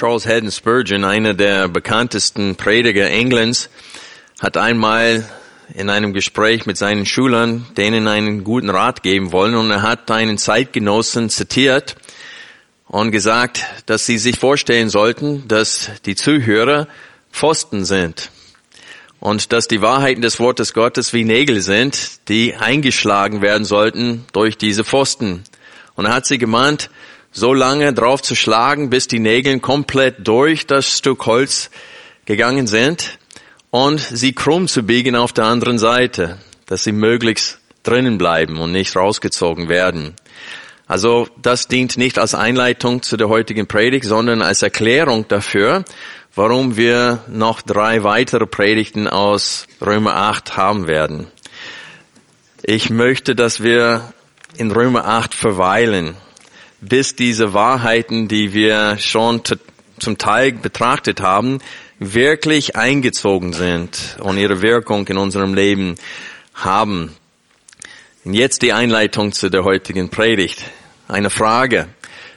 [0.00, 3.68] Charles Haddon Spurgeon, einer der bekanntesten Prediger Englands,
[4.40, 5.28] hat einmal
[5.74, 10.10] in einem Gespräch mit seinen Schülern denen einen guten Rat geben wollen und er hat
[10.10, 11.96] einen Zeitgenossen zitiert
[12.86, 16.88] und gesagt, dass sie sich vorstellen sollten, dass die Zuhörer
[17.30, 18.30] Pfosten sind
[19.18, 24.56] und dass die Wahrheiten des Wortes Gottes wie Nägel sind, die eingeschlagen werden sollten durch
[24.56, 25.44] diese Pfosten.
[25.94, 26.88] Und er hat sie gemahnt,
[27.32, 31.70] so lange drauf zu schlagen, bis die Nägel komplett durch das Stück Holz
[32.24, 33.18] gegangen sind
[33.70, 38.72] und sie krumm zu biegen auf der anderen Seite, dass sie möglichst drinnen bleiben und
[38.72, 40.14] nicht rausgezogen werden.
[40.86, 45.84] Also das dient nicht als Einleitung zu der heutigen Predigt, sondern als Erklärung dafür,
[46.34, 51.28] warum wir noch drei weitere Predigten aus Römer 8 haben werden.
[52.62, 54.12] Ich möchte, dass wir
[54.56, 56.16] in Römer 8 verweilen
[56.80, 59.42] bis diese Wahrheiten, die wir schon
[59.98, 61.58] zum Teil betrachtet haben,
[61.98, 65.96] wirklich eingezogen sind und ihre Wirkung in unserem Leben
[66.54, 67.14] haben.
[68.24, 70.64] Und jetzt die Einleitung zu der heutigen Predigt.
[71.08, 71.88] Eine Frage.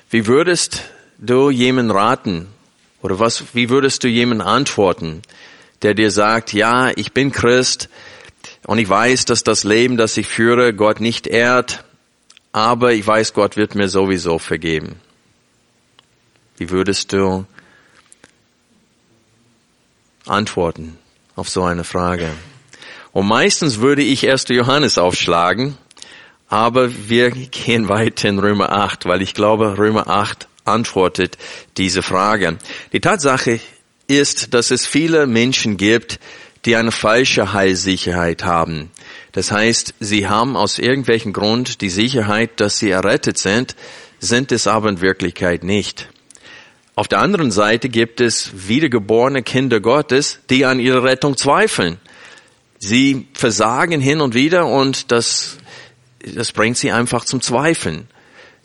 [0.09, 0.83] Wie würdest
[1.17, 2.47] du jemanden raten
[3.01, 5.21] oder was, wie würdest du jemanden antworten,
[5.81, 7.89] der dir sagt, ja, ich bin Christ
[8.65, 11.83] und ich weiß, dass das Leben, das ich führe, Gott nicht ehrt,
[12.53, 14.95] aber ich weiß, Gott wird mir sowieso vergeben.
[16.57, 17.45] Wie würdest du
[20.25, 20.97] antworten
[21.35, 22.29] auf so eine Frage?
[23.11, 24.45] Und meistens würde ich 1.
[24.49, 25.77] Johannes aufschlagen,
[26.47, 31.37] aber wir gehen weiter in Römer 8, weil ich glaube, Römer 8 antwortet
[31.77, 32.57] diese Frage.
[32.93, 33.59] Die Tatsache
[34.07, 36.19] ist, dass es viele Menschen gibt,
[36.65, 38.91] die eine falsche Heilsicherheit haben.
[39.33, 43.75] Das heißt, sie haben aus irgendwelchen Grund die Sicherheit, dass sie errettet sind,
[44.19, 46.07] sind es aber in Wirklichkeit nicht.
[46.95, 51.97] Auf der anderen Seite gibt es wiedergeborene Kinder Gottes, die an ihre Rettung zweifeln.
[52.77, 55.57] Sie versagen hin und wieder und das,
[56.19, 58.07] das bringt sie einfach zum Zweifeln.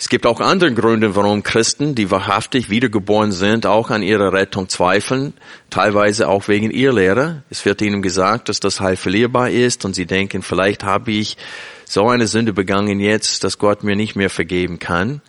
[0.00, 4.68] Es gibt auch andere Gründe, warum Christen, die wahrhaftig wiedergeboren sind, auch an ihrer Rettung
[4.68, 5.34] zweifeln,
[5.70, 7.42] teilweise auch wegen ihr Lehre.
[7.50, 11.36] Es wird ihnen gesagt, dass das Heil verlierbar ist und sie denken, vielleicht habe ich
[11.84, 15.20] so eine Sünde begangen jetzt, dass Gott mir nicht mehr vergeben kann.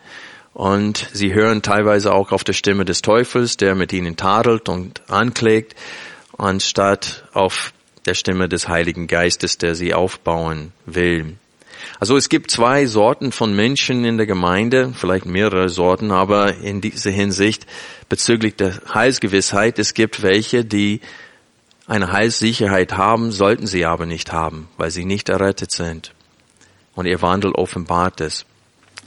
[0.53, 5.01] Und sie hören teilweise auch auf der Stimme des Teufels, der mit ihnen tadelt und
[5.09, 5.75] anklägt,
[6.37, 7.73] anstatt auf
[8.05, 11.37] der Stimme des Heiligen Geistes, der sie aufbauen will.
[11.99, 16.79] Also es gibt zwei Sorten von Menschen in der Gemeinde, vielleicht mehrere Sorten, aber in
[16.79, 17.65] dieser Hinsicht
[18.07, 21.01] bezüglich der Heilsgewissheit, es gibt welche, die
[21.87, 26.13] eine Heilssicherheit haben, sollten sie aber nicht haben, weil sie nicht errettet sind.
[26.95, 28.45] Und ihr Wandel offenbart es.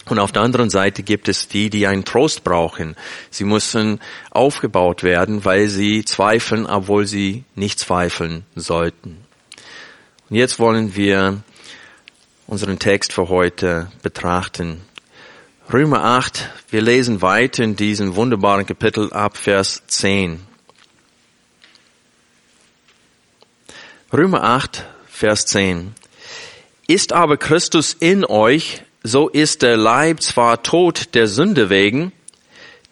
[0.06, 2.97] Und auf der anderen Seite gibt es die, die einen Trost brauchen.
[3.30, 9.19] Sie müssen aufgebaut werden, weil sie zweifeln, obwohl sie nicht zweifeln sollten.
[10.28, 11.42] Und jetzt wollen wir
[12.47, 14.80] unseren Text für heute betrachten.
[15.72, 20.41] Römer 8, wir lesen weiter in diesem wunderbaren Kapitel ab Vers 10.
[24.12, 25.94] Römer 8, Vers 10.
[26.86, 32.12] Ist aber Christus in euch, so ist der Leib zwar tot der Sünde wegen,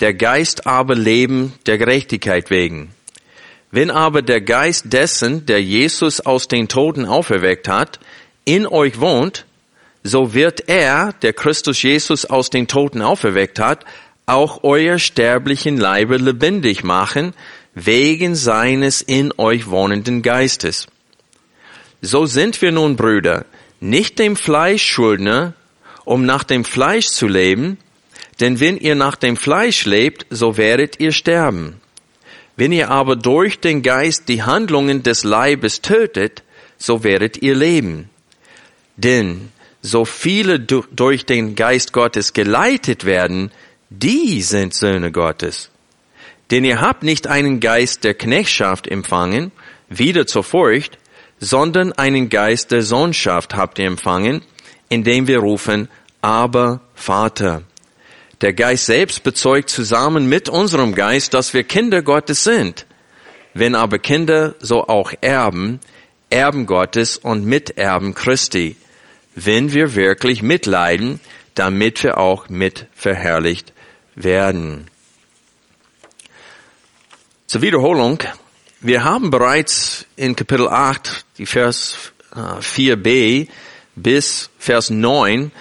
[0.00, 2.94] der Geist aber Leben der Gerechtigkeit wegen.
[3.71, 8.00] Wenn aber der Geist dessen, der Jesus aus den Toten auferweckt hat,
[8.45, 9.47] in euch wohnt,
[10.03, 13.84] so wird er, der Christus Jesus aus den Toten auferweckt hat,
[14.27, 17.35] auch euer sterblichen Leibe lebendig machen,
[17.75, 20.87] wegen seines in euch wohnenden Geistes.
[22.00, 23.44] So sind wir nun Brüder,
[23.81, 25.55] nicht dem Fleisch Schuldner,
[26.05, 27.79] um nach dem Fleisch zu leben,
[28.41, 31.81] denn wenn ihr nach dem Fleisch lebt, so werdet ihr sterben.
[32.56, 36.43] Wenn ihr aber durch den Geist die Handlungen des Leibes tötet,
[36.79, 38.09] so werdet ihr leben.
[39.02, 39.50] Denn
[39.81, 43.50] so viele durch den Geist Gottes geleitet werden,
[43.88, 45.70] die sind Söhne Gottes.
[46.50, 49.52] Denn ihr habt nicht einen Geist der Knechtschaft empfangen,
[49.88, 50.99] wieder zur Furcht,
[51.38, 54.43] sondern einen Geist der Sohnschaft habt ihr empfangen,
[54.91, 55.88] indem wir rufen,
[56.20, 57.62] aber Vater.
[58.43, 62.85] Der Geist selbst bezeugt zusammen mit unserem Geist, dass wir Kinder Gottes sind.
[63.55, 65.81] Wenn aber Kinder, so auch Erben,
[66.29, 68.76] Erben Gottes und Miterben Christi,
[69.35, 71.21] wenn wir wirklich mitleiden,
[71.55, 73.73] damit wir auch mit verherrlicht
[74.15, 74.88] werden.
[77.47, 78.23] Zur Wiederholung.
[78.81, 83.47] Wir haben bereits in Kapitel 8, die Vers 4b äh,
[83.94, 85.53] bis Vers 9,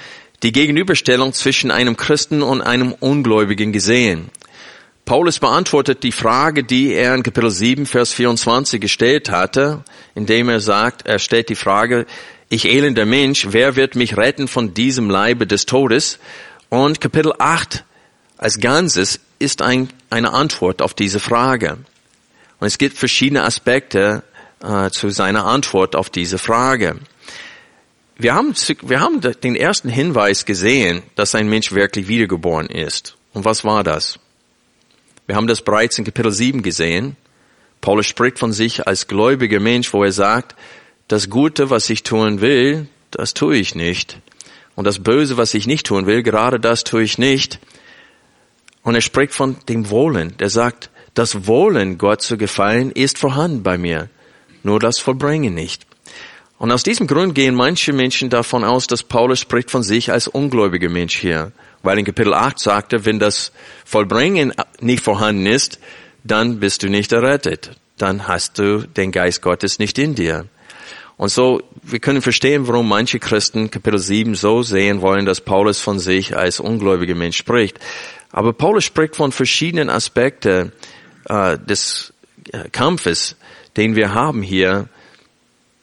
[0.43, 4.29] die Gegenüberstellung zwischen einem Christen und einem Ungläubigen gesehen.
[5.03, 9.83] Paulus beantwortet die Frage, die er in Kapitel 7, Vers 24 gestellt hatte,
[10.13, 12.05] indem er sagt, er stellt die Frage,
[12.49, 16.17] ich elender Mensch, wer wird mich retten von diesem Leibe des Todes?
[16.69, 17.83] Und Kapitel 8
[18.37, 21.77] als Ganzes ist ein, eine Antwort auf diese Frage.
[22.59, 24.23] Und es gibt verschiedene Aspekte
[24.63, 26.97] äh, zu seiner Antwort auf diese Frage.
[28.17, 33.15] Wir haben, wir haben den ersten Hinweis gesehen, dass ein Mensch wirklich wiedergeboren ist.
[33.33, 34.19] Und was war das?
[35.27, 37.15] Wir haben das bereits in Kapitel 7 gesehen.
[37.79, 40.55] Paulus spricht von sich als gläubiger Mensch, wo er sagt,
[41.09, 44.19] das Gute, was ich tun will, das tue ich nicht.
[44.75, 47.59] Und das Böse, was ich nicht tun will, gerade das tue ich nicht.
[48.83, 50.37] Und er spricht von dem Wohlen.
[50.37, 54.09] Der sagt, das Wohlen, Gott zu gefallen, ist vorhanden bei mir.
[54.63, 55.85] Nur das Vollbringen nicht.
[56.59, 60.27] Und aus diesem Grund gehen manche Menschen davon aus, dass Paulus spricht von sich als
[60.27, 61.51] ungläubiger Mensch hier.
[61.81, 63.51] Weil in Kapitel 8 sagte, wenn das
[63.83, 65.79] Vollbringen nicht vorhanden ist,
[66.23, 67.71] dann bist du nicht errettet.
[67.97, 70.45] Dann hast du den Geist Gottes nicht in dir.
[71.19, 75.81] Und so, wir können verstehen, warum manche Christen Kapitel 7 so sehen wollen, dass Paulus
[75.81, 77.77] von sich als ungläubiger Mensch spricht.
[78.31, 80.71] Aber Paulus spricht von verschiedenen Aspekten
[81.25, 82.13] äh, des
[82.53, 83.35] äh, Kampfes,
[83.75, 84.87] den wir haben hier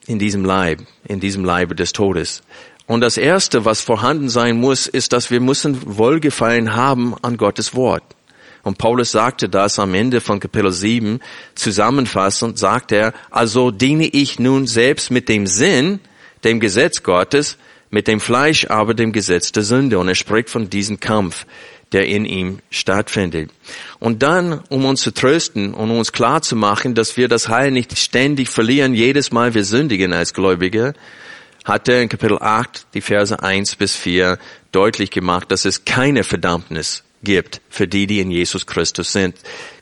[0.07, 2.41] in diesem Leib, in diesem Leibe des Todes.
[2.87, 7.75] Und das erste, was vorhanden sein muss, ist, dass wir müssen Wohlgefallen haben an Gottes
[7.75, 8.01] Wort.
[8.67, 11.21] Und Paulus sagte das am Ende von Kapitel 7
[11.55, 16.01] zusammenfassend, sagt er, also diene ich nun selbst mit dem Sinn,
[16.43, 17.57] dem Gesetz Gottes,
[17.91, 19.99] mit dem Fleisch aber dem Gesetz der Sünde.
[19.99, 21.45] Und er spricht von diesem Kampf,
[21.93, 23.51] der in ihm stattfindet.
[23.99, 27.71] Und dann, um uns zu trösten und uns klar zu machen, dass wir das Heil
[27.71, 30.93] nicht ständig verlieren, jedes Mal wir sündigen als Gläubige,
[31.63, 34.37] hat er in Kapitel 8 die Verse 1 bis 4
[34.73, 39.35] deutlich gemacht, dass es keine Verdammnis gibt für die, die in Jesus Christus sind.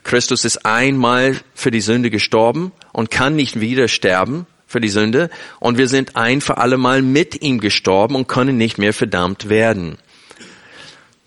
[0.04, 5.30] Christus ist einmal für die Sünde gestorben und kann nicht wieder sterben für die Sünde
[5.60, 9.48] und wir sind ein für alle Mal mit ihm gestorben und können nicht mehr verdammt
[9.48, 9.98] werden.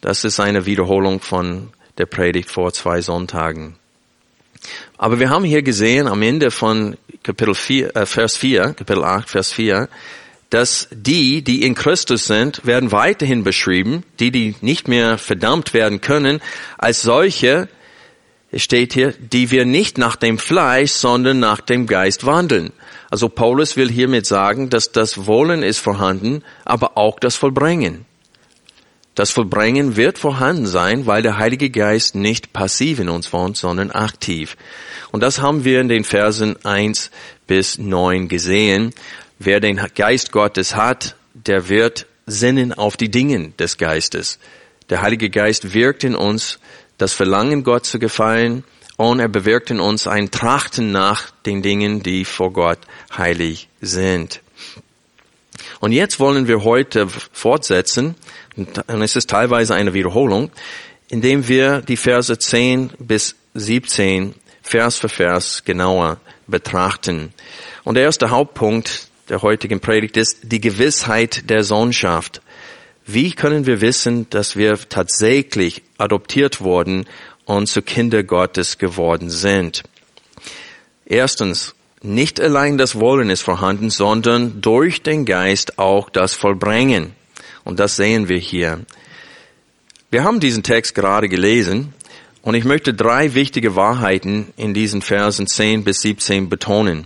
[0.01, 3.75] Das ist eine Wiederholung von der Predigt vor zwei Sonntagen.
[4.97, 9.29] Aber wir haben hier gesehen am Ende von Kapitel 4, äh, Vers 4, Kapitel 8,
[9.29, 9.89] Vers 4,
[10.49, 16.01] dass die, die in Christus sind, werden weiterhin beschrieben, die, die nicht mehr verdammt werden
[16.01, 16.41] können,
[16.77, 17.69] als solche,
[18.51, 22.73] es steht hier, die wir nicht nach dem Fleisch, sondern nach dem Geist wandeln.
[23.11, 28.05] Also Paulus will hiermit sagen, dass das Wollen ist vorhanden, aber auch das Vollbringen.
[29.19, 33.91] Das Vollbringen wird vorhanden sein, weil der Heilige Geist nicht passiv in uns wohnt, sondern
[33.91, 34.55] aktiv.
[35.11, 37.11] Und das haben wir in den Versen 1
[37.45, 38.93] bis 9 gesehen.
[39.39, 44.37] Wer den Geist Gottes hat, der wird sinnen auf die Dinge des Geistes.
[44.89, 46.59] Der Heilige Geist wirkt in uns
[46.97, 48.65] das Verlangen, Gott zu gefallen,
[48.97, 52.79] und er bewirkt in uns ein Trachten nach den Dingen, die vor Gott
[53.17, 54.41] heilig sind.
[55.79, 58.15] Und jetzt wollen wir heute fortsetzen
[58.57, 60.51] und es ist teilweise eine Wiederholung,
[61.07, 67.33] indem wir die Verse 10 bis 17 Vers für Vers genauer betrachten.
[67.85, 72.41] Und der erste Hauptpunkt der heutigen Predigt ist die Gewissheit der Sohnschaft.
[73.05, 77.05] Wie können wir wissen, dass wir tatsächlich adoptiert wurden
[77.45, 79.83] und zu Kinder Gottes geworden sind?
[81.05, 87.13] Erstens, nicht allein das Wollen ist vorhanden, sondern durch den Geist auch das Vollbringen.
[87.63, 88.79] Und das sehen wir hier.
[90.09, 91.93] Wir haben diesen Text gerade gelesen
[92.41, 97.05] und ich möchte drei wichtige Wahrheiten in diesen Versen 10 bis 17 betonen.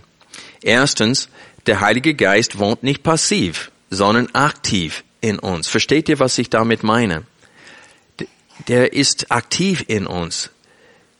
[0.61, 1.27] Erstens,
[1.65, 5.67] der Heilige Geist wohnt nicht passiv, sondern aktiv in uns.
[5.67, 7.23] Versteht ihr, was ich damit meine?
[8.67, 10.49] Der ist aktiv in uns.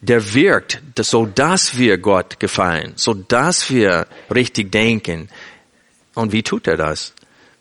[0.02, 5.30] Der wirkt, so dass wir Gott gefallen, so dass wir richtig denken.
[6.14, 7.14] Und wie tut er das?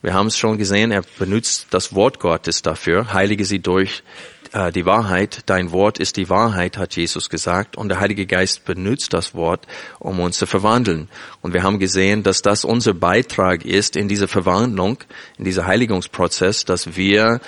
[0.02, 3.12] Wir haben es schon gesehen, er benutzt das Wort Gottes dafür.
[3.12, 4.02] Heilige sie durch
[4.52, 5.40] äh, die Wahrheit.
[5.46, 7.76] Dein Wort ist die Wahrheit, hat Jesus gesagt.
[7.76, 9.66] Und der Heilige Geist benutzt das Wort,
[9.98, 11.08] um uns zu verwandeln.
[11.40, 14.98] Und wir haben gesehen, dass das unser Beitrag ist in dieser Verwandlung,
[15.38, 17.40] in dieser Heiligungsprozess, dass wir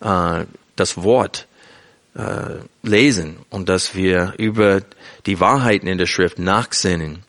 [0.00, 0.44] äh,
[0.76, 1.46] das Wort
[2.14, 4.82] äh, lesen und dass wir über
[5.26, 7.24] die Wahrheiten in der Schrift nachsinnen.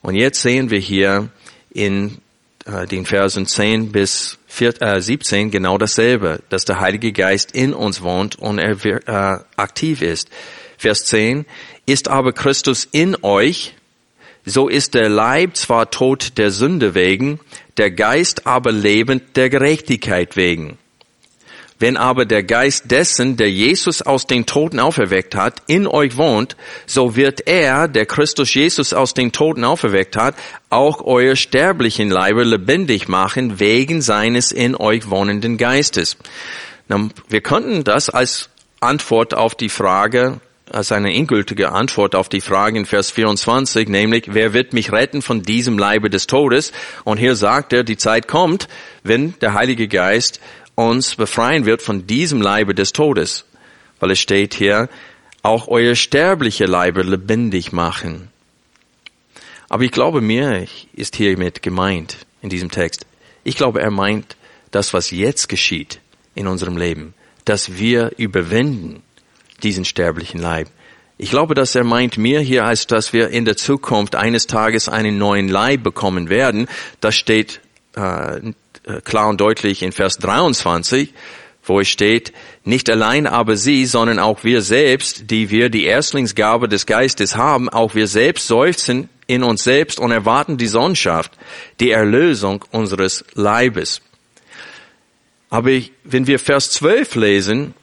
[0.00, 1.28] Und jetzt sehen wir hier
[1.70, 2.18] in
[2.64, 7.72] äh, den Versen 10 bis 4, äh, 17 genau dasselbe, dass der Heilige Geist in
[7.72, 10.30] uns wohnt und er äh, aktiv ist.
[10.76, 11.46] Vers 10,
[11.86, 13.76] ist aber Christus in euch,
[14.44, 17.38] so ist der Leib zwar tot der Sünde wegen,
[17.76, 20.76] der Geist aber lebend der Gerechtigkeit wegen.
[21.80, 26.56] Wenn aber der Geist dessen, der Jesus aus den Toten auferweckt hat, in euch wohnt,
[26.86, 30.34] so wird er, der Christus Jesus aus den Toten auferweckt hat,
[30.70, 36.16] auch euer sterblichen Leibe lebendig machen, wegen seines in euch wohnenden Geistes.
[37.28, 38.48] Wir könnten das als
[38.80, 44.24] Antwort auf die Frage, als eine endgültige Antwort auf die Frage in Vers 24, nämlich,
[44.28, 46.72] wer wird mich retten von diesem Leibe des Todes?
[47.04, 48.68] Und hier sagt er, die Zeit kommt,
[49.02, 50.40] wenn der Heilige Geist
[50.78, 53.44] uns befreien wird von diesem Leibe des Todes.
[53.98, 54.88] Weil es steht hier,
[55.42, 58.28] auch euer sterbliche Leibe lebendig machen.
[59.68, 63.06] Aber ich glaube, mir ist hiermit gemeint in diesem Text.
[63.42, 64.36] Ich glaube, er meint
[64.70, 66.00] das, was jetzt geschieht
[66.34, 69.02] in unserem Leben, dass wir überwinden
[69.62, 70.68] diesen sterblichen Leib.
[71.16, 74.88] Ich glaube, dass er meint mir hier, als dass wir in der Zukunft eines Tages
[74.88, 76.68] einen neuen Leib bekommen werden.
[77.00, 77.60] Das steht
[77.96, 78.52] äh,
[79.04, 81.12] klar und deutlich in Vers 23,
[81.64, 82.32] wo es steht,
[82.64, 87.68] nicht allein aber sie, sondern auch wir selbst, die wir die Erstlingsgabe des Geistes haben,
[87.68, 91.32] auch wir selbst seufzen in uns selbst und erwarten die Sohnschaft,
[91.80, 94.00] die Erlösung unseres Leibes.
[95.50, 95.70] Aber
[96.04, 97.74] wenn wir Vers 12 lesen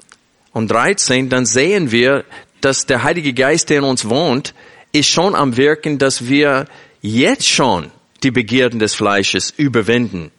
[0.52, 2.26] und 13, dann sehen wir,
[2.62, 4.56] dass der Heilige Geist, der in uns wohnt,
[4.92, 6.66] ist schon am Wirken, dass wir
[7.02, 7.92] jetzt schon
[8.24, 10.32] die Begierden des Fleisches überwinden.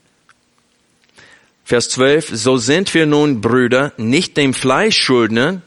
[1.66, 5.62] Vers 12, so sind wir nun, Brüder, nicht dem Fleisch Schuldner,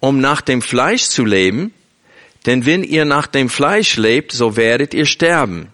[0.00, 1.72] um nach dem Fleisch zu leben,
[2.44, 5.68] denn wenn ihr nach dem Fleisch lebt, so werdet ihr sterben.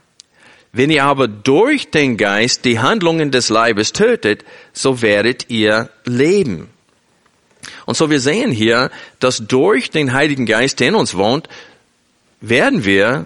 [0.75, 4.45] Wenn ihr aber durch den Geist die Handlungen des Leibes tötet,
[4.75, 6.69] so werdet ihr leben.
[7.87, 11.49] Und so wir sehen hier, dass durch den Heiligen Geist, der in uns wohnt,
[12.43, 13.25] werden wir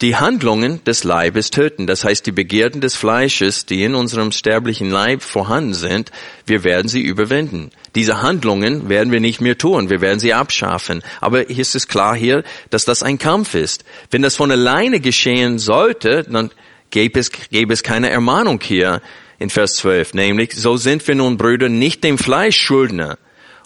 [0.00, 1.86] die Handlungen des Leibes töten.
[1.86, 6.10] Das heißt, die Begierden des Fleisches, die in unserem sterblichen Leib vorhanden sind,
[6.46, 7.70] wir werden sie überwinden.
[7.94, 9.90] Diese Handlungen werden wir nicht mehr tun.
[9.90, 11.02] Wir werden sie abschaffen.
[11.20, 13.84] Aber hier ist es klar hier, dass das ein Kampf ist.
[14.10, 16.50] Wenn das von alleine geschehen sollte, dann
[16.90, 19.00] gäbe es, gäbe es keine Ermahnung hier
[19.38, 20.14] in Vers 12.
[20.14, 23.16] Nämlich, so sind wir nun Brüder nicht dem Fleisch Schuldner,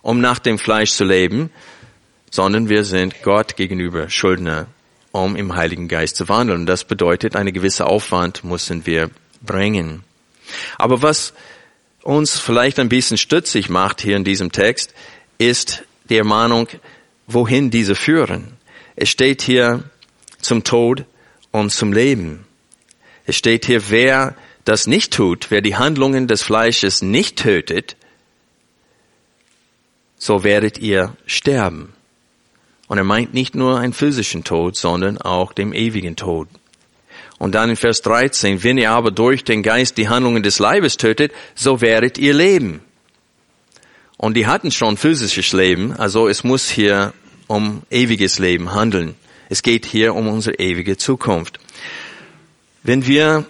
[0.02, 1.50] um nach dem Fleisch zu leben,
[2.30, 4.66] sondern wir sind Gott gegenüber Schuldner
[5.24, 6.66] um im Heiligen Geist zu wandeln.
[6.66, 9.10] Das bedeutet, eine gewisse Aufwand müssen wir
[9.42, 10.04] bringen.
[10.76, 11.34] Aber was
[12.02, 14.94] uns vielleicht ein bisschen stützig macht hier in diesem Text,
[15.38, 16.68] ist die Ermahnung,
[17.26, 18.56] wohin diese führen.
[18.96, 19.84] Es steht hier
[20.40, 21.04] zum Tod
[21.50, 22.46] und zum Leben.
[23.26, 24.34] Es steht hier, wer
[24.64, 27.96] das nicht tut, wer die Handlungen des Fleisches nicht tötet,
[30.18, 31.94] so werdet ihr sterben.
[32.88, 36.48] Und er meint nicht nur einen physischen Tod, sondern auch dem ewigen Tod.
[37.38, 40.96] Und dann in Vers 13, wenn ihr aber durch den Geist die Handlungen des Leibes
[40.96, 42.80] tötet, so werdet ihr leben.
[44.16, 47.12] Und die hatten schon physisches Leben, also es muss hier
[47.46, 49.14] um ewiges Leben handeln.
[49.48, 51.60] Es geht hier um unsere ewige Zukunft.
[52.82, 53.46] Wenn wir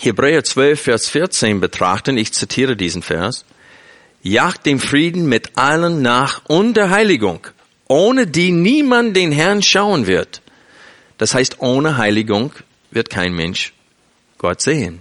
[0.00, 3.44] Hebräer 12, Vers 14 betrachten, ich zitiere diesen Vers,
[4.22, 7.46] jagt dem Frieden mit allen nach und der Heiligung,
[7.88, 10.42] ohne die niemand den Herrn schauen wird.
[11.18, 12.52] Das heißt, ohne Heiligung
[12.90, 13.72] wird kein Mensch
[14.38, 15.00] Gott sehen.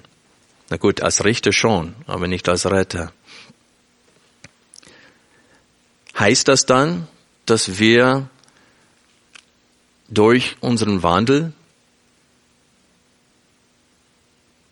[0.69, 3.11] Na gut, als Richter schon, aber nicht als Retter.
[6.17, 7.07] Heißt das dann,
[7.45, 8.29] dass wir
[10.09, 11.53] durch unseren Wandel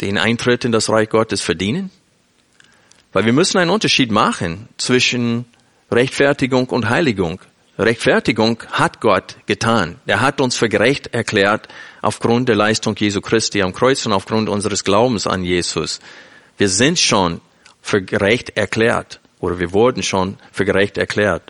[0.01, 1.91] den Eintritt in das Reich Gottes verdienen?
[3.13, 5.45] Weil wir müssen einen Unterschied machen zwischen
[5.91, 7.41] Rechtfertigung und Heiligung.
[7.77, 9.99] Rechtfertigung hat Gott getan.
[10.05, 11.67] Er hat uns für gerecht erklärt
[12.01, 15.99] aufgrund der Leistung Jesu Christi am Kreuz und aufgrund unseres Glaubens an Jesus.
[16.57, 17.41] Wir sind schon
[17.81, 21.43] für gerecht erklärt oder wir wurden schon für gerecht erklärt.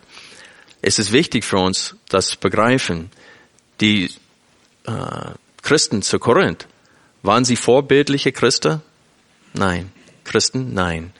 [0.81, 3.11] Es ist wichtig für uns, das zu begreifen.
[3.81, 4.09] Die
[4.85, 4.91] äh,
[5.61, 6.67] Christen zu Korinth,
[7.23, 8.81] waren sie vorbildliche Christen?
[9.53, 9.91] Nein.
[10.23, 10.73] Christen?
[10.73, 11.13] Nein.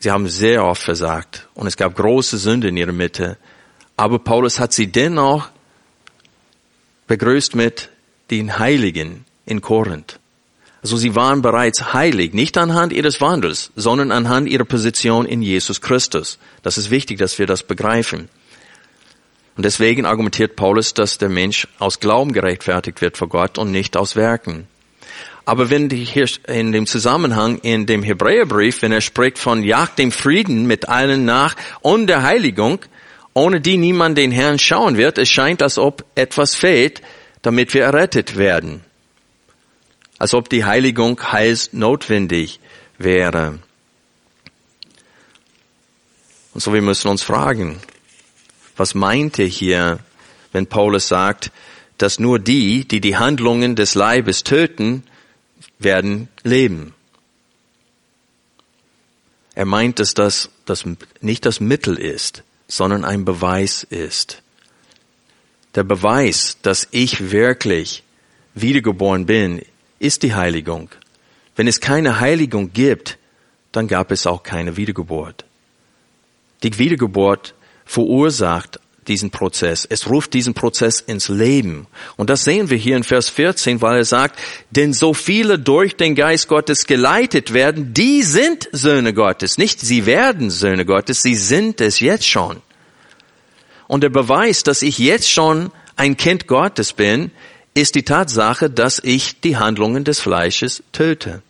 [0.00, 3.36] Sie haben sehr oft versagt und es gab große Sünde in ihrer Mitte.
[4.00, 5.50] Aber Paulus hat sie dennoch
[7.06, 7.90] begrüßt mit
[8.30, 10.18] den Heiligen in Korinth.
[10.80, 15.82] Also sie waren bereits heilig, nicht anhand ihres Wandels, sondern anhand ihrer Position in Jesus
[15.82, 16.38] Christus.
[16.62, 18.30] Das ist wichtig, dass wir das begreifen.
[19.58, 23.98] Und deswegen argumentiert Paulus, dass der Mensch aus Glauben gerechtfertigt wird vor Gott und nicht
[23.98, 24.66] aus Werken.
[25.44, 29.98] Aber wenn die hier in dem Zusammenhang in dem Hebräerbrief, wenn er spricht von Jagd
[29.98, 32.80] dem Frieden mit allen nach und der Heiligung,
[33.34, 37.00] ohne die niemand den Herrn schauen wird, es scheint, als ob etwas fehlt,
[37.42, 38.84] damit wir errettet werden
[40.20, 42.60] als ob die Heiligung heils notwendig
[42.98, 43.58] wäre.
[46.52, 47.80] Und so wir müssen uns fragen,
[48.76, 49.98] was meint er hier,
[50.52, 51.50] wenn Paulus sagt,
[51.96, 55.04] dass nur die, die die Handlungen des Leibes töten,
[55.78, 56.94] werden leben?
[59.54, 60.84] Er meint, dass das, das
[61.22, 64.42] nicht das Mittel ist, sondern ein Beweis ist.
[65.74, 68.04] Der Beweis, dass ich wirklich
[68.54, 69.62] wiedergeboren bin,
[69.98, 70.88] ist die Heiligung.
[71.56, 73.18] Wenn es keine Heiligung gibt,
[73.72, 75.44] dann gab es auch keine Wiedergeburt.
[76.62, 79.86] Die Wiedergeburt verursacht diesen Prozess.
[79.88, 81.86] Es ruft diesen Prozess ins Leben.
[82.16, 84.38] Und das sehen wir hier in Vers 14, weil er sagt,
[84.70, 89.58] denn so viele durch den Geist Gottes geleitet werden, die sind Söhne Gottes.
[89.58, 92.62] Nicht sie werden Söhne Gottes, sie sind es jetzt schon.
[93.88, 97.32] Und der Beweis, dass ich jetzt schon ein Kind Gottes bin,
[97.74, 101.42] ist die Tatsache, dass ich die Handlungen des Fleisches töte.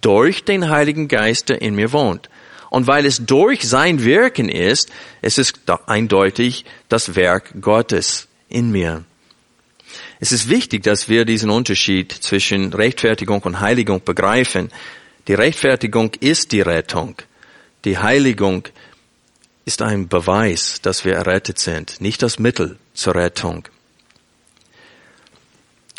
[0.00, 2.28] Durch den Heiligen Geist, der in mir wohnt.
[2.72, 9.04] Und weil es durch sein Wirken ist, es ist eindeutig das Werk Gottes in mir.
[10.20, 14.70] Es ist wichtig, dass wir diesen Unterschied zwischen Rechtfertigung und Heiligung begreifen.
[15.28, 17.16] Die Rechtfertigung ist die Rettung.
[17.84, 18.66] Die Heiligung
[19.66, 23.68] ist ein Beweis, dass wir errettet sind, nicht das Mittel zur Rettung.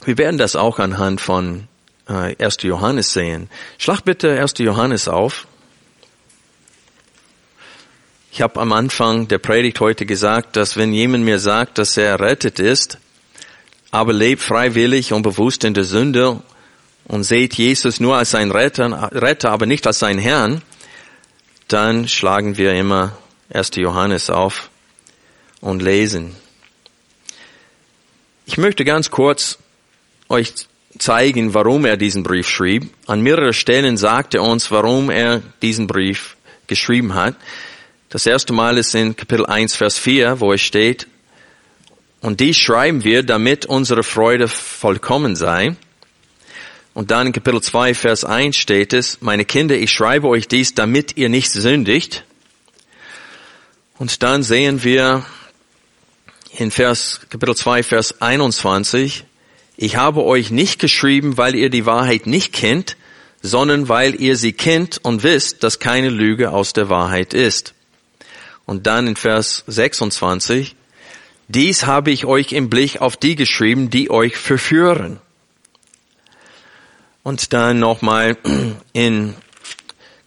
[0.06, 1.68] Wir werden das auch anhand von
[2.10, 2.64] äh, 1.
[2.64, 3.48] Johannes sehen.
[3.78, 4.56] Schlag bitte 1.
[4.58, 5.46] Johannes auf.
[8.36, 12.08] Ich habe am Anfang der Predigt heute gesagt, dass wenn jemand mir sagt, dass er
[12.08, 12.98] errettet ist,
[13.92, 16.42] aber lebt freiwillig und bewusst in der Sünde
[17.04, 20.64] und seht Jesus nur als sein Retter, Retter, aber nicht als sein Herrn,
[21.68, 23.16] dann schlagen wir immer
[23.54, 23.76] 1.
[23.76, 24.72] Johannes auf
[25.62, 26.36] und lesen.
[28.48, 29.60] Ich möchte ganz kurz
[30.28, 30.56] euch
[30.98, 32.92] zeigen, warum er diesen Brief schrieb.
[33.06, 37.36] An mehreren Stellen sagt er uns, warum er diesen Brief geschrieben hat.
[38.14, 41.08] Das erste Mal ist in Kapitel 1, Vers 4, wo es steht,
[42.22, 45.76] und dies schreiben wir, damit unsere Freude vollkommen sei.
[46.94, 50.76] Und dann in Kapitel 2, Vers 1 steht es, meine Kinder, ich schreibe euch dies,
[50.76, 52.24] damit ihr nicht sündigt.
[53.98, 55.26] Und dann sehen wir
[56.56, 59.24] in Vers, Kapitel 2, Vers 21,
[59.76, 62.96] ich habe euch nicht geschrieben, weil ihr die Wahrheit nicht kennt,
[63.42, 67.73] sondern weil ihr sie kennt und wisst, dass keine Lüge aus der Wahrheit ist.
[68.66, 70.76] Und dann in Vers 26,
[71.48, 75.20] dies habe ich euch im Blick auf die geschrieben, die euch verführen.
[77.24, 78.38] Und dann nochmal
[78.94, 79.36] in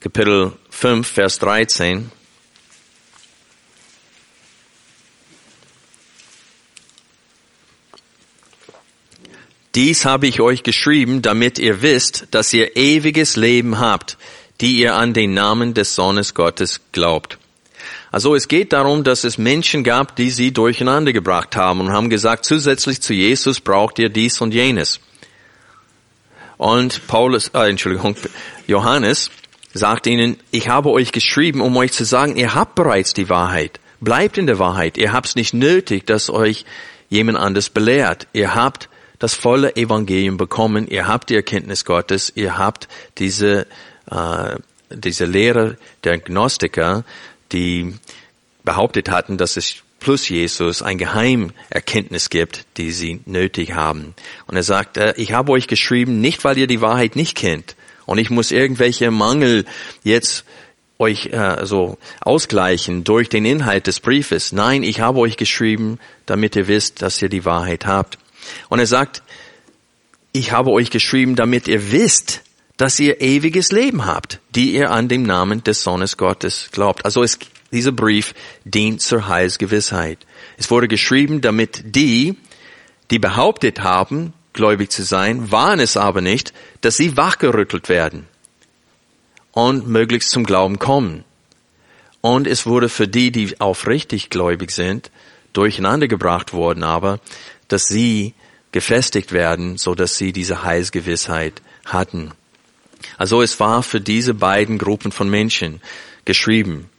[0.01, 2.11] Kapitel 5, Vers 13.
[9.75, 14.17] Dies habe ich euch geschrieben, damit ihr wisst, dass ihr ewiges Leben habt,
[14.63, 17.39] die ihr an den Namen des Sohnes Gottes glaubt.
[18.13, 22.09] Also es geht darum, dass es Menschen gab, die sie durcheinander gebracht haben und haben
[22.09, 25.01] gesagt, zusätzlich zu Jesus braucht ihr dies und jenes.
[26.57, 28.17] Und Paulus, äh, Entschuldigung,
[28.67, 29.31] Johannes
[29.75, 33.81] sagt ihnen, ich habe euch geschrieben, um euch zu sagen, ihr habt bereits die Wahrheit.
[34.01, 34.99] Bleibt in der Wahrheit.
[34.99, 36.65] Ihr habt es nicht nötig, dass euch
[37.09, 38.27] jemand anders belehrt.
[38.33, 38.89] Ihr habt
[39.19, 40.87] das volle Evangelium bekommen.
[40.89, 42.33] Ihr habt die Erkenntnis Gottes.
[42.35, 42.89] Ihr habt
[43.19, 43.67] diese,
[44.11, 44.57] äh,
[44.91, 47.05] diese Lehre der Gnostiker,
[47.57, 47.95] die
[48.65, 54.15] behauptet hatten, dass es plus Jesus ein Geheimerkenntnis gibt, die sie nötig haben.
[54.47, 57.77] Und er sagt, äh, ich habe euch geschrieben, nicht weil ihr die Wahrheit nicht kennt.
[58.05, 59.65] Und ich muss irgendwelche Mangel
[60.05, 60.45] jetzt
[60.99, 64.53] euch äh, so ausgleichen durch den Inhalt des Briefes.
[64.53, 68.19] Nein, ich habe euch geschrieben, damit ihr wisst, dass ihr die Wahrheit habt.
[68.69, 69.23] Und er sagt,
[70.33, 72.43] ich habe euch geschrieben, damit ihr wisst,
[72.77, 77.05] dass ihr ewiges Leben habt, die ihr an dem Namen des Sohnes Gottes glaubt.
[77.05, 77.39] Also es,
[77.73, 78.35] dieser Brief
[78.65, 80.19] dient zur Heilsgewissheit.
[80.57, 82.37] Es wurde geschrieben, damit die,
[83.11, 88.27] die behauptet haben, gläubig zu sein, waren es aber nicht, dass sie wachgerüttelt werden
[89.53, 91.25] und möglichst zum Glauben kommen.
[92.21, 95.11] Und es wurde für die, die aufrichtig gläubig sind,
[95.53, 97.21] durcheinander gebracht worden, aber
[97.69, 98.35] dass sie
[98.73, 102.33] gefestigt werden, so dass sie diese Heilsgewissheit hatten.
[103.19, 105.81] Also es war für diese beiden Gruppen von Menschen
[106.25, 106.91] geschrieben.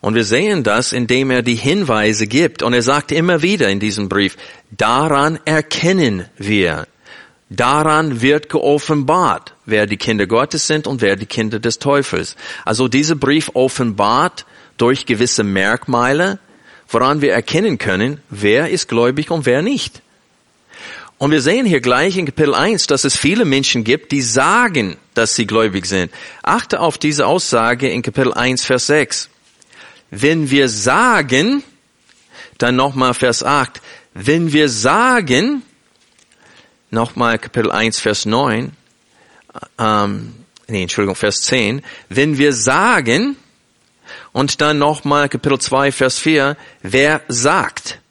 [0.00, 2.62] Und wir sehen das, indem er die Hinweise gibt.
[2.62, 4.36] Und er sagt immer wieder in diesem Brief,
[4.70, 6.86] daran erkennen wir.
[7.48, 12.36] Daran wird geoffenbart, wer die Kinder Gottes sind und wer die Kinder des Teufels.
[12.64, 14.46] Also dieser Brief offenbart
[14.78, 16.38] durch gewisse Merkmale,
[16.88, 20.01] woran wir erkennen können, wer ist gläubig und wer nicht.
[21.22, 24.96] Und wir sehen hier gleich in Kapitel 1, dass es viele Menschen gibt, die sagen,
[25.14, 26.12] dass sie gläubig sind.
[26.42, 29.28] Achte auf diese Aussage in Kapitel 1, Vers 6.
[30.10, 31.62] Wenn wir sagen,
[32.58, 33.80] dann nochmal Vers 8,
[34.14, 35.62] wenn wir sagen,
[36.90, 38.72] nochmal Kapitel 1, Vers 9,
[39.78, 40.34] ähm,
[40.66, 43.36] nee, Entschuldigung, Vers 10, wenn wir sagen,
[44.32, 48.01] und dann nochmal Kapitel 2, Vers 4, wer sagt.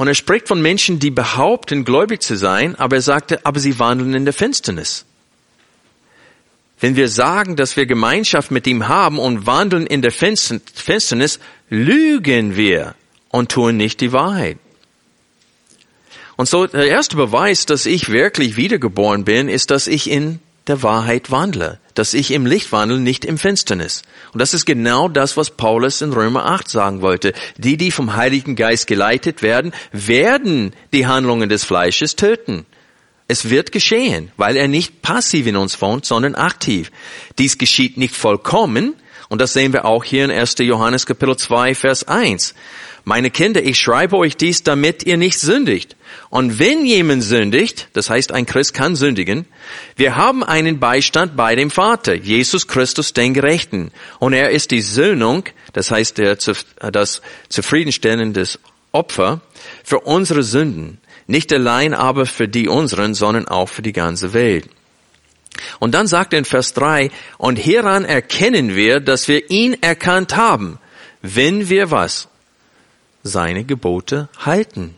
[0.00, 3.78] Und er spricht von Menschen, die behaupten, gläubig zu sein, aber er sagte, aber sie
[3.78, 5.04] wandeln in der Finsternis.
[6.80, 12.56] Wenn wir sagen, dass wir Gemeinschaft mit ihm haben und wandeln in der Finsternis, lügen
[12.56, 12.94] wir
[13.28, 14.56] und tun nicht die Wahrheit.
[16.36, 20.82] Und so der erste Beweis, dass ich wirklich wiedergeboren bin, ist, dass ich in der
[20.82, 24.04] Wahrheit wandle, dass ich im Licht wandle, nicht im Finsternis.
[24.32, 27.34] Und das ist genau das, was Paulus in Römer 8 sagen wollte.
[27.58, 32.64] Die, die vom Heiligen Geist geleitet werden, werden die Handlungen des Fleisches töten.
[33.28, 36.90] Es wird geschehen, weil er nicht passiv in uns wohnt, sondern aktiv.
[37.38, 38.94] Dies geschieht nicht vollkommen,
[39.28, 40.56] und das sehen wir auch hier in 1.
[40.60, 42.54] Johannes Kapitel 2, Vers 1.
[43.04, 45.96] Meine Kinder, ich schreibe euch dies, damit ihr nicht sündigt.
[46.28, 49.46] Und wenn jemand sündigt, das heißt ein Christ kann sündigen,
[49.96, 53.90] wir haben einen Beistand bei dem Vater, Jesus Christus, den Gerechten.
[54.18, 56.36] Und er ist die Söhnung, das heißt der,
[56.92, 58.58] das Zufriedenstellen des
[58.92, 59.40] Opfer
[59.84, 60.98] für unsere Sünden.
[61.26, 64.68] Nicht allein aber für die unseren, sondern auch für die ganze Welt.
[65.78, 70.36] Und dann sagt er in Vers 3, und hieran erkennen wir, dass wir ihn erkannt
[70.36, 70.78] haben,
[71.22, 72.28] wenn wir was?
[73.22, 74.94] Seine Gebote halten.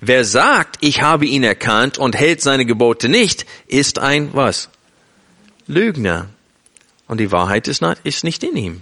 [0.00, 4.68] Wer sagt, ich habe ihn erkannt und hält seine Gebote nicht, ist ein was?
[5.66, 6.28] Lügner.
[7.08, 8.80] Und die Wahrheit ist nicht in ihm.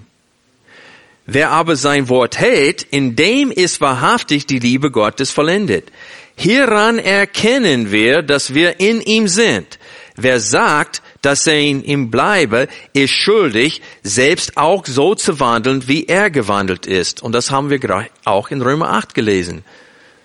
[1.27, 5.91] Wer aber sein Wort hält, in dem ist wahrhaftig die Liebe Gottes vollendet.
[6.37, 9.79] Hieran erkennen wir, dass wir in ihm sind.
[10.17, 16.07] Wer sagt, dass er in ihm bleibe, ist schuldig, selbst auch so zu wandeln, wie
[16.07, 17.23] er gewandelt ist.
[17.23, 19.65] Und das haben wir auch in Römer 8 gelesen.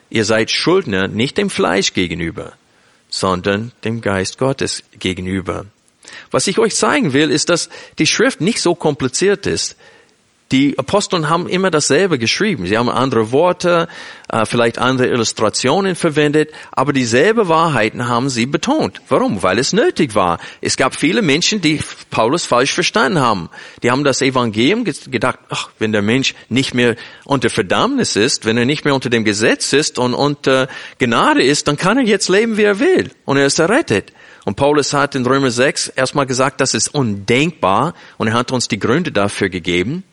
[0.09, 2.53] Ihr seid Schuldner nicht dem Fleisch gegenüber,
[3.09, 5.65] sondern dem Geist Gottes gegenüber.
[6.31, 9.77] Was ich euch zeigen will, ist, dass die Schrift nicht so kompliziert ist.
[10.51, 12.65] Die Aposteln haben immer dasselbe geschrieben.
[12.65, 13.87] Sie haben andere Worte,
[14.29, 18.99] äh, vielleicht andere Illustrationen verwendet, aber dieselbe Wahrheiten haben sie betont.
[19.09, 19.43] Warum?
[19.43, 20.39] Weil es nötig war.
[20.59, 23.49] Es gab viele Menschen, die Paulus falsch verstanden haben.
[23.83, 28.57] Die haben das Evangelium gedacht, ach, wenn der Mensch nicht mehr unter Verdammnis ist, wenn
[28.57, 32.27] er nicht mehr unter dem Gesetz ist und unter Gnade ist, dann kann er jetzt
[32.27, 33.11] leben, wie er will.
[33.25, 34.13] Und er ist errettet.
[34.45, 38.67] Und Paulus hat in Römer 6 erstmal gesagt, das ist undenkbar und er hat uns
[38.67, 40.03] die Gründe dafür gegeben.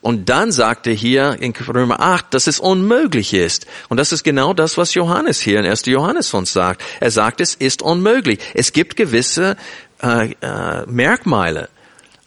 [0.00, 3.66] Und dann sagt er hier in Römer 8, dass es unmöglich ist.
[3.88, 5.86] Und das ist genau das, was Johannes hier in 1.
[5.86, 6.82] Johannes uns sagt.
[7.00, 8.38] Er sagt, es ist unmöglich.
[8.54, 9.56] Es gibt gewisse
[10.02, 11.68] äh, äh, Merkmale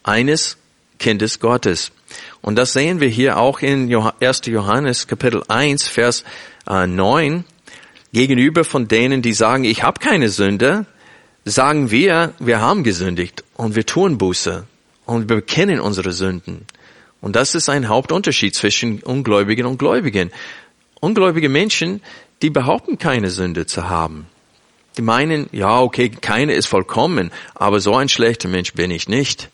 [0.04, 0.58] eines
[1.00, 1.92] Kindes Gottes.
[2.42, 4.42] Und das sehen wir hier auch in 1.
[4.46, 6.24] Johannes Kapitel 1, Vers
[6.68, 7.44] äh, 9.
[8.14, 10.86] Gegenüber von denen, die sagen, ich habe keine Sünde,
[11.44, 14.66] sagen wir, wir haben gesündigt und wir tun Buße
[15.06, 16.66] und wir bekennen unsere Sünden.
[17.26, 20.32] Und das ist ein Hauptunterschied zwischen Ungläubigen und Gläubigen.
[21.00, 22.04] Ungläubige Menschen,
[22.44, 24.28] die behaupten keine Sünde zu haben.
[24.96, 29.50] Die meinen, ja, okay, keine ist vollkommen, aber so ein schlechter Mensch bin ich nicht.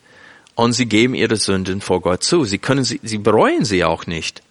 [0.54, 2.44] Und sie geben ihre Sünden vor Gott zu.
[2.44, 4.42] Sie können sie, sie bereuen sie auch nicht.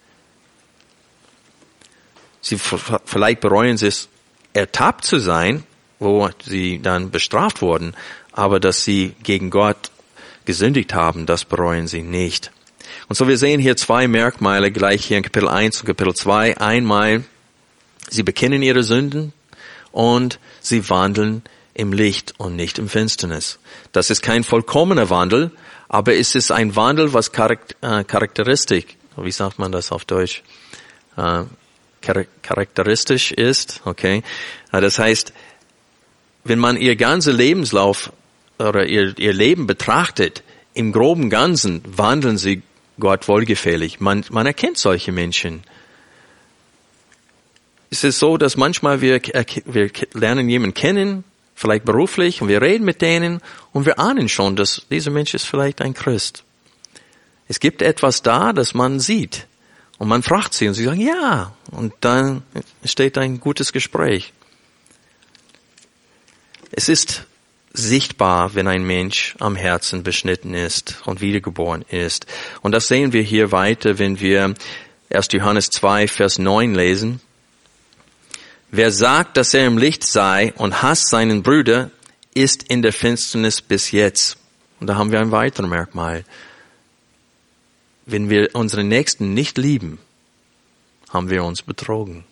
[2.40, 4.08] Sie, vielleicht bereuen sie es,
[4.52, 5.62] ertappt zu sein,
[6.00, 7.94] wo sie dann bestraft wurden,
[8.32, 9.92] aber dass sie gegen Gott
[10.44, 12.50] gesündigt haben, das bereuen sie nicht.
[13.08, 16.58] Und so wir sehen hier zwei Merkmale gleich hier in Kapitel 1 und Kapitel 2.
[16.58, 17.24] Einmal,
[18.10, 19.32] sie bekennen ihre Sünden
[19.90, 21.42] und sie wandeln
[21.74, 23.58] im Licht und nicht im Finsternis.
[23.92, 25.50] Das ist kein vollkommener Wandel,
[25.88, 28.84] aber es ist ein Wandel, was äh, charakteristisch,
[29.16, 30.42] wie sagt man das auf Deutsch,
[31.16, 31.44] äh,
[32.42, 34.22] charakteristisch ist, okay.
[34.72, 35.32] Das heißt,
[36.44, 38.12] wenn man ihr ganzer Lebenslauf
[38.58, 40.42] oder ihr, ihr Leben betrachtet,
[40.74, 42.62] im groben Ganzen wandeln sie
[42.98, 44.00] Gott wohlgefällig.
[44.00, 45.62] Man, man erkennt solche Menschen.
[47.90, 49.20] Es ist so, dass manchmal wir,
[49.66, 51.24] wir lernen jemanden kennen
[51.54, 53.40] vielleicht beruflich, und wir reden mit denen
[53.72, 56.44] und wir ahnen schon, dass dieser Mensch ist vielleicht ein Christ.
[57.48, 59.46] Es gibt etwas da, das man sieht.
[59.98, 61.54] Und man fragt sie und sie sagen, ja.
[61.70, 62.42] Und dann
[62.84, 64.32] steht ein gutes Gespräch.
[66.72, 67.26] Es ist
[67.72, 72.26] sichtbar, wenn ein Mensch am Herzen beschnitten ist und wiedergeboren ist.
[72.60, 74.54] Und das sehen wir hier weiter, wenn wir
[75.10, 75.28] 1.
[75.32, 77.20] Johannes 2, Vers 9 lesen.
[78.70, 81.90] Wer sagt, dass er im Licht sei und hasst seinen Bruder,
[82.34, 84.38] ist in der Finsternis bis jetzt.
[84.80, 86.24] Und da haben wir ein weiteres Merkmal.
[88.06, 89.98] Wenn wir unsere Nächsten nicht lieben,
[91.10, 92.24] haben wir uns betrogen.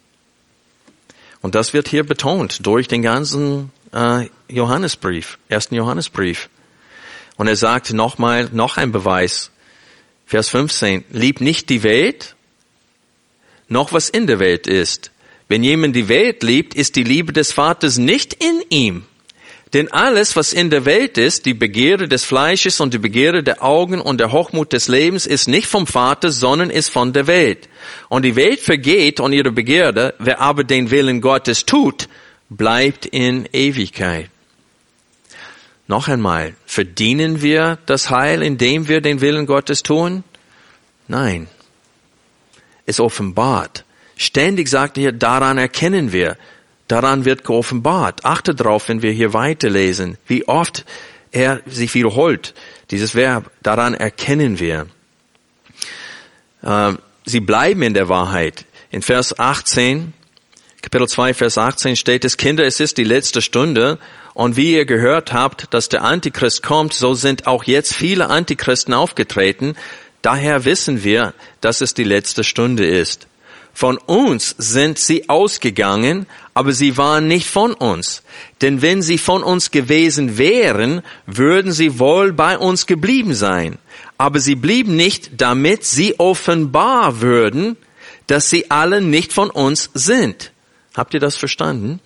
[1.42, 6.48] Und das wird hier betont durch den ganzen äh, Johannesbrief, ersten Johannesbrief.
[7.36, 9.50] Und er sagt nochmal, noch ein Beweis.
[10.26, 12.36] Vers 15, lieb nicht die Welt,
[13.68, 15.10] noch was in der Welt ist.
[15.48, 19.04] Wenn jemand die Welt liebt, ist die Liebe des Vaters nicht in ihm.
[19.72, 23.62] Denn alles, was in der Welt ist, die Begehre des Fleisches und die Begehre der
[23.62, 27.68] Augen und der Hochmut des Lebens, ist nicht vom Vater, sondern ist von der Welt.
[28.08, 32.08] Und die Welt vergeht und ihre Begierde, wer aber den Willen Gottes tut,
[32.50, 34.28] bleibt in Ewigkeit.
[35.86, 40.22] Noch einmal, verdienen wir das Heil, indem wir den Willen Gottes tun?
[41.08, 41.48] Nein.
[42.86, 43.84] Es offenbart.
[44.16, 46.36] Ständig sagt er, daran erkennen wir,
[46.90, 48.24] Daran wird geoffenbart.
[48.24, 50.84] Achte darauf, wenn wir hier weiterlesen, wie oft
[51.30, 52.52] er sich wiederholt.
[52.90, 54.88] Dieses Verb, daran erkennen wir.
[56.64, 58.64] Ähm, sie bleiben in der Wahrheit.
[58.90, 60.14] In Vers 18,
[60.82, 63.98] Kapitel 2, Vers 18 steht es, Kinder, es ist die letzte Stunde.
[64.32, 68.94] Und wie ihr gehört habt, dass der Antichrist kommt, so sind auch jetzt viele Antichristen
[68.94, 69.76] aufgetreten.
[70.22, 73.26] Daher wissen wir, dass es die letzte Stunde ist.
[73.74, 78.22] Von uns sind sie ausgegangen, aber sie waren nicht von uns.
[78.62, 83.78] Denn wenn sie von uns gewesen wären, würden sie wohl bei uns geblieben sein.
[84.16, 87.76] Aber sie blieben nicht, damit sie offenbar würden,
[88.26, 90.52] dass sie alle nicht von uns sind.
[91.00, 91.98] Habt ihr das verstanden?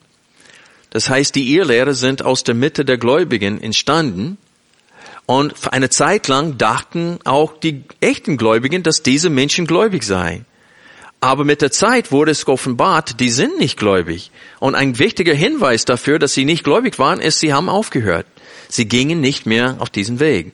[0.91, 4.39] Das heißt, die Irrlehrer sind aus der Mitte der Gläubigen entstanden.
[5.27, 10.47] Und für eine Zeit lang dachten auch die echten Gläubigen, dass diese Menschen gläubig seien.
[11.21, 14.31] Aber mit der Zeit wurde es offenbart, die sind nicht gläubig.
[14.61, 18.27] Und ein wichtiger Hinweis dafür, dass sie nicht gläubig waren, ist, sie haben aufgehört.
[18.69, 20.53] Sie gingen nicht mehr auf diesen Weg.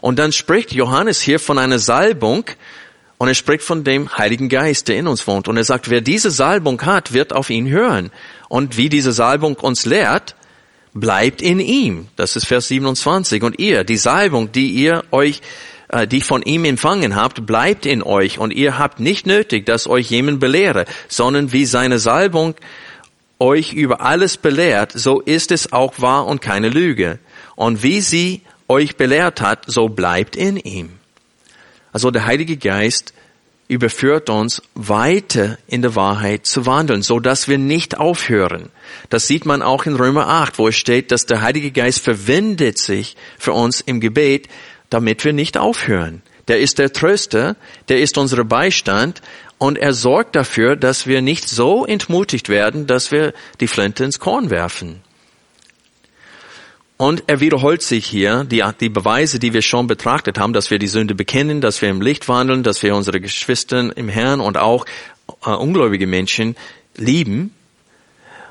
[0.00, 2.46] Und dann spricht Johannes hier von einer Salbung
[3.22, 5.46] und er spricht von dem Heiligen Geist, der in uns wohnt.
[5.46, 8.10] Und er sagt, wer diese Salbung hat, wird auf ihn hören.
[8.48, 10.34] Und wie diese Salbung uns lehrt,
[10.92, 12.08] bleibt in ihm.
[12.16, 13.44] Das ist Vers 27.
[13.44, 15.40] Und ihr, die Salbung, die ihr euch
[15.86, 19.86] äh, die von ihm empfangen habt, bleibt in euch und ihr habt nicht nötig, dass
[19.86, 22.56] euch jemand belehre, sondern wie seine Salbung
[23.38, 27.20] euch über alles belehrt, so ist es auch wahr und keine Lüge.
[27.54, 30.98] Und wie sie euch belehrt hat, so bleibt in ihm.
[31.92, 33.12] Also der Heilige Geist
[33.68, 38.70] überführt uns weiter in der Wahrheit zu wandeln, so dass wir nicht aufhören.
[39.08, 42.78] Das sieht man auch in Römer 8, wo es steht, dass der Heilige Geist verwendet
[42.78, 44.48] sich für uns im Gebet,
[44.90, 46.22] damit wir nicht aufhören.
[46.48, 47.56] Der ist der Tröster,
[47.88, 49.22] der ist unser Beistand
[49.58, 54.18] und er sorgt dafür, dass wir nicht so entmutigt werden, dass wir die Flinte ins
[54.18, 55.00] Korn werfen.
[57.02, 60.78] Und er wiederholt sich hier die, die Beweise, die wir schon betrachtet haben, dass wir
[60.78, 64.56] die Sünde bekennen, dass wir im Licht wandeln, dass wir unsere Geschwister im Herrn und
[64.56, 64.86] auch
[65.44, 66.54] äh, ungläubige Menschen
[66.94, 67.52] lieben.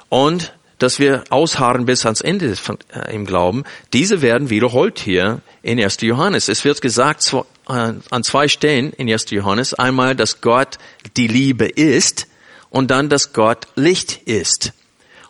[0.09, 5.39] Und dass wir ausharren bis ans Ende von, äh, im Glauben, diese werden wiederholt hier
[5.61, 6.01] in 1.
[6.01, 6.49] Johannes.
[6.49, 9.27] Es wird gesagt zu, äh, an zwei Stellen in 1.
[9.29, 10.77] Johannes, einmal, dass Gott
[11.15, 12.27] die Liebe ist
[12.69, 14.73] und dann, dass Gott Licht ist.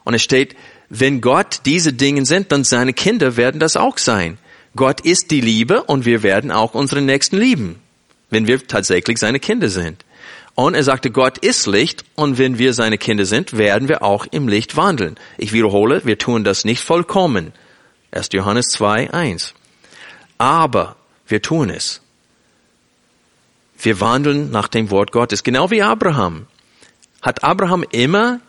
[0.05, 0.55] Und es steht,
[0.93, 4.37] wenn Gott diese Dinge sind, dann seine Kinder werden das auch sein.
[4.75, 7.79] Gott ist die Liebe und wir werden auch unsere Nächsten lieben,
[8.29, 10.03] wenn wir tatsächlich seine Kinder sind.
[10.53, 14.25] Und er sagte, Gott ist Licht und wenn wir seine Kinder sind, werden wir auch
[14.31, 15.15] im Licht wandeln.
[15.37, 17.53] Ich wiederhole, wir tun das nicht vollkommen.
[18.11, 18.27] 1.
[18.33, 19.53] Johannes 2, 1.
[20.39, 22.01] Aber wir tun es.
[23.79, 26.47] Wir wandeln nach dem Wort Gottes, genau wie Abraham.
[27.21, 28.41] Hat Abraham immer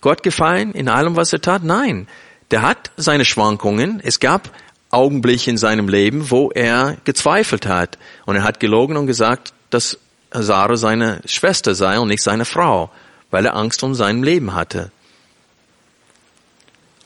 [0.00, 1.62] Gott gefallen in allem, was er tat?
[1.62, 2.08] Nein.
[2.50, 4.00] Der hat seine Schwankungen.
[4.02, 4.50] Es gab
[4.90, 7.98] Augenblicke in seinem Leben, wo er gezweifelt hat.
[8.26, 9.98] Und er hat gelogen und gesagt, dass
[10.32, 12.90] Sarah seine Schwester sei und nicht seine Frau,
[13.30, 14.90] weil er Angst um sein Leben hatte.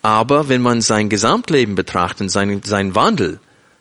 [0.02, 3.40] Aber wenn man sein Gesamtleben betrachtet, sein, sein Wandel,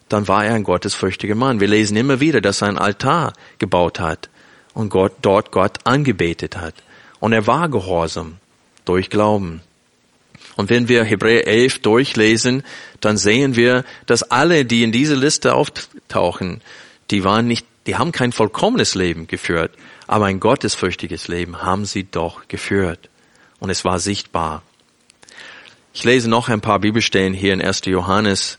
[0.10, 1.60] dann war er ein gottesfürchtiger Mann.
[1.60, 4.30] Wir lesen immer wieder, dass er ein Altar gebaut hat
[4.74, 6.76] und Gott, dort Gott angebetet hat.
[7.20, 8.38] Und er war gehorsam
[8.86, 9.62] durch Glauben.
[10.56, 12.64] Und wenn wir Hebräer 11 durchlesen,
[13.00, 16.62] dann sehen wir, dass alle, die in diese Liste auftauchen,
[17.12, 19.72] die waren nicht, die haben kein vollkommenes Leben geführt,
[20.08, 23.10] aber ein gottesfürchtiges Leben haben sie doch geführt.
[23.60, 24.62] Und es war sichtbar.
[25.94, 27.82] Ich lese noch ein paar Bibelstellen hier in 1.
[27.86, 28.58] Johannes,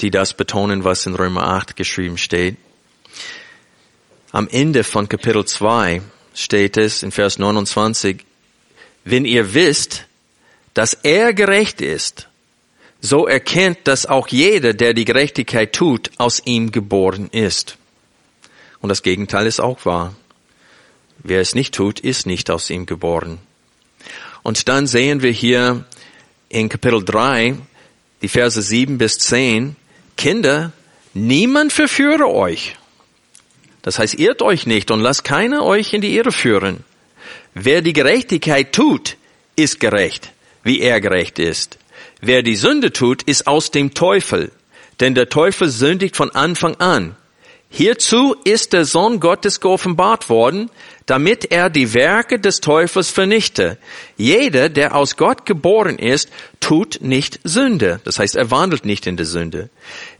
[0.00, 2.56] die das betonen, was in Römer 8 geschrieben steht.
[4.32, 6.02] Am Ende von Kapitel 2
[6.34, 8.24] steht es in Vers 29,
[9.10, 10.06] wenn ihr wisst,
[10.74, 12.28] dass er gerecht ist,
[13.00, 17.76] so erkennt, dass auch jeder, der die Gerechtigkeit tut, aus ihm geboren ist.
[18.80, 20.14] Und das Gegenteil ist auch wahr.
[21.18, 23.38] Wer es nicht tut, ist nicht aus ihm geboren.
[24.42, 25.84] Und dann sehen wir hier
[26.48, 27.56] in Kapitel 3,
[28.22, 29.76] die Verse 7 bis 10,
[30.16, 30.72] Kinder,
[31.14, 32.76] niemand verführe euch.
[33.82, 36.84] Das heißt, irrt euch nicht und lasst keiner euch in die Irre führen.
[37.54, 39.16] Wer die Gerechtigkeit tut,
[39.56, 40.32] ist gerecht,
[40.62, 41.78] wie er gerecht ist.
[42.20, 44.52] Wer die Sünde tut, ist aus dem Teufel,
[45.00, 47.16] denn der Teufel sündigt von Anfang an.
[47.72, 50.70] Hierzu ist der Sohn Gottes geoffenbart worden,
[51.06, 53.78] damit er die Werke des Teufels vernichte.
[54.16, 58.00] Jeder, der aus Gott geboren ist, tut nicht Sünde.
[58.04, 59.70] Das heißt, er wandelt nicht in der Sünde.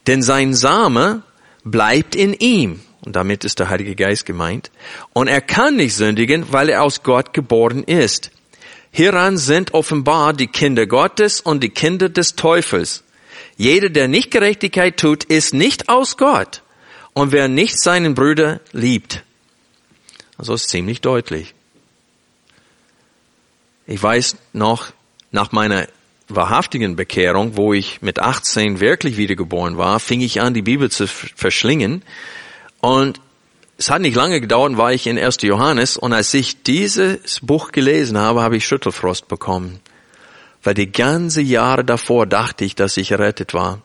[0.07, 1.23] Denn sein Same
[1.65, 2.81] bleibt in ihm.
[3.05, 4.71] Und damit ist der Heilige Geist gemeint.
[5.13, 8.31] Und er kann nicht sündigen, weil er aus Gott geboren ist.
[8.93, 13.05] Hieran sind offenbar die Kinder Gottes und die Kinder des Teufels.
[13.57, 16.63] Jeder, der nicht Gerechtigkeit tut, ist nicht aus Gott.
[17.13, 19.23] Und wer nicht seinen Bruder liebt.
[20.37, 21.55] Also ist ziemlich deutlich.
[23.87, 24.93] Ich weiß noch,
[25.31, 25.87] nach meiner
[26.29, 31.07] wahrhaftigen Bekehrung, wo ich mit 18 wirklich wiedergeboren war, fing ich an, die Bibel zu
[31.07, 32.03] verschlingen.
[32.81, 33.21] Und
[33.79, 35.39] es hat nicht lange gedauert, war ich in 1.
[35.43, 39.81] Johannes und als ich dieses Buch gelesen habe, habe ich Schüttelfrost bekommen.
[40.63, 43.81] Weil die ganze Jahre davor dachte ich, dass ich errettet war.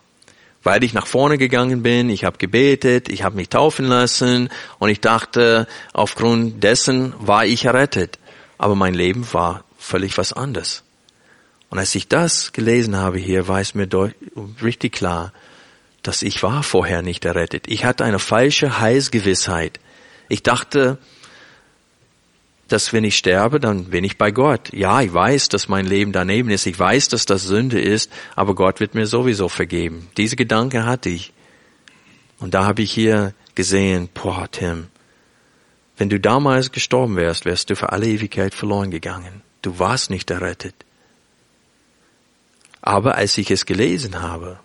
[0.64, 4.90] Weil ich nach vorne gegangen bin, ich habe gebetet, ich habe mich taufen lassen und
[4.90, 8.20] ich dachte, aufgrund dessen war ich errettet.
[8.58, 10.84] Aber mein Leben war völlig was anderes.
[11.70, 13.88] Und als ich das gelesen habe hier, war es mir
[14.62, 15.32] richtig klar,
[16.08, 17.66] dass ich war vorher nicht errettet.
[17.68, 19.80] Ich hatte eine falsche Heilsgewissheit.
[20.30, 20.98] Ich dachte,
[22.68, 24.74] dass wenn ich sterbe, dann bin ich bei Gott.
[24.74, 26.66] Ja, ich weiß, dass mein Leben daneben ist.
[26.66, 30.10] Ich weiß, dass das Sünde ist, aber Gott wird mir sowieso vergeben.
[30.18, 31.34] Diese Gedanken hatte ich.
[32.40, 34.88] Und da habe ich hier gesehen, boah, Tim,
[35.98, 39.42] wenn du damals gestorben wärst, wärst du für alle Ewigkeit verloren gegangen.
[39.62, 40.76] Du warst nicht errettet.
[42.82, 44.60] Aber als ich es gelesen habe,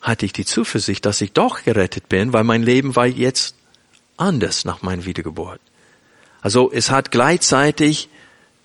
[0.00, 3.54] hatte ich die Zuversicht, dass ich doch gerettet bin, weil mein Leben war jetzt
[4.16, 5.60] anders nach meiner Wiedergeburt.
[6.40, 8.08] Also es hat gleichzeitig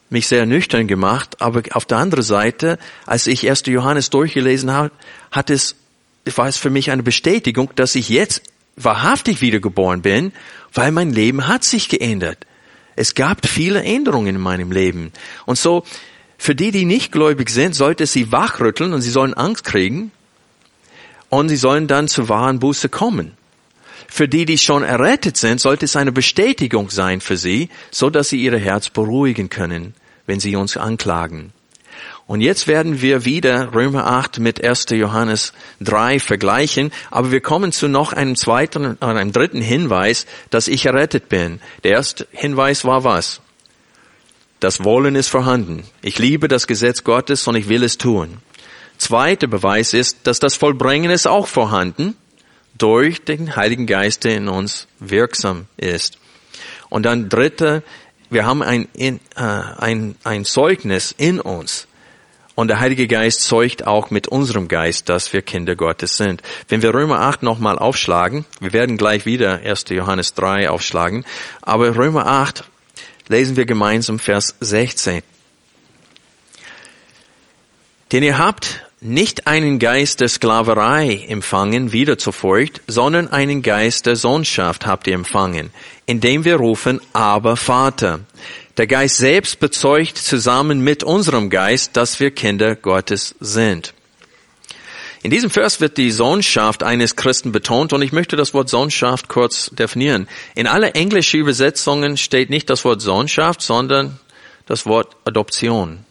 [0.09, 3.63] mich sehr nüchtern gemacht, aber auf der anderen Seite, als ich 1.
[3.65, 4.91] Johannes durchgelesen habe,
[5.31, 5.75] hat es,
[6.35, 8.43] war es für mich eine Bestätigung, dass ich jetzt
[8.75, 10.31] wahrhaftig wiedergeboren bin,
[10.73, 12.45] weil mein Leben hat sich geändert.
[12.95, 15.11] Es gab viele Änderungen in meinem Leben.
[15.45, 15.83] Und so,
[16.37, 20.11] für die, die nicht gläubig sind, sollte sie wachrütteln und sie sollen Angst kriegen
[21.39, 23.33] und sie sollen dann zur wahren Buße kommen.
[24.07, 28.29] Für die, die schon errettet sind, sollte es eine Bestätigung sein für sie, so dass
[28.29, 29.95] sie ihr Herz beruhigen können,
[30.27, 31.51] wenn sie uns anklagen.
[32.27, 34.85] Und jetzt werden wir wieder Römer 8 mit 1.
[34.91, 40.85] Johannes 3 vergleichen, aber wir kommen zu noch einem zweiten, einem dritten Hinweis, dass ich
[40.85, 41.59] errettet bin.
[41.83, 43.41] Der erste Hinweis war was?
[44.59, 45.83] Das Wollen ist vorhanden.
[46.03, 48.37] Ich liebe das Gesetz Gottes und ich will es tun.
[49.03, 52.15] Zweiter Beweis ist, dass das Vollbringen ist auch vorhanden
[52.77, 56.19] durch den Heiligen Geist, der in uns wirksam ist.
[56.89, 57.83] Und dann dritte,
[58.29, 61.87] wir haben ein, äh, ein, ein Zeugnis in uns.
[62.55, 66.41] Und der Heilige Geist zeugt auch mit unserem Geist, dass wir Kinder Gottes sind.
[66.69, 69.85] Wenn wir Römer 8 nochmal aufschlagen, wir werden gleich wieder 1.
[69.89, 71.25] Johannes 3 aufschlagen,
[71.61, 72.63] aber Römer 8
[73.27, 75.23] lesen wir gemeinsam Vers 16.
[78.13, 84.05] Denn ihr habt nicht einen Geist der Sklaverei empfangen, wieder zur Furcht, sondern einen Geist
[84.05, 85.71] der Sohnschaft habt ihr empfangen,
[86.05, 88.21] indem wir rufen, aber Vater.
[88.77, 93.93] Der Geist selbst bezeugt zusammen mit unserem Geist, dass wir Kinder Gottes sind.
[95.21, 99.29] In diesem Vers wird die Sohnschaft eines Christen betont und ich möchte das Wort Sohnschaft
[99.29, 100.27] kurz definieren.
[100.53, 104.19] In alle englischen Übersetzungen steht nicht das Wort Sohnschaft, sondern
[104.65, 106.05] das Wort Adoption.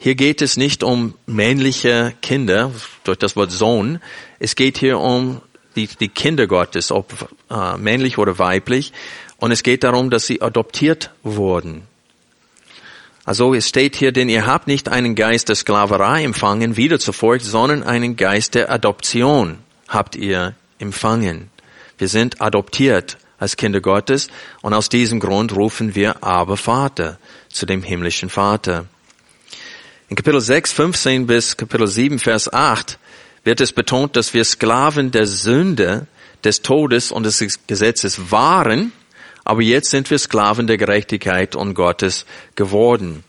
[0.00, 2.70] Hier geht es nicht um männliche Kinder
[3.02, 4.00] durch das Wort Sohn.
[4.38, 5.42] Es geht hier um
[5.74, 8.92] die, die Kinder Gottes, ob äh, männlich oder weiblich.
[9.38, 11.82] Und es geht darum, dass sie adoptiert wurden.
[13.24, 17.14] Also es steht hier, denn ihr habt nicht einen Geist der Sklaverei empfangen, wieder zur
[17.40, 21.50] sondern einen Geist der Adoption habt ihr empfangen.
[21.98, 24.28] Wir sind adoptiert als Kinder Gottes
[24.62, 27.18] und aus diesem Grund rufen wir aber Vater
[27.48, 28.86] zu dem himmlischen Vater.
[30.10, 32.98] In Kapitel 6, 15 bis Kapitel 7, Vers 8
[33.44, 36.06] wird es betont, dass wir Sklaven der Sünde,
[36.44, 38.92] des Todes und des Gesetzes waren,
[39.44, 43.22] aber jetzt sind wir Sklaven der Gerechtigkeit und Gottes geworden.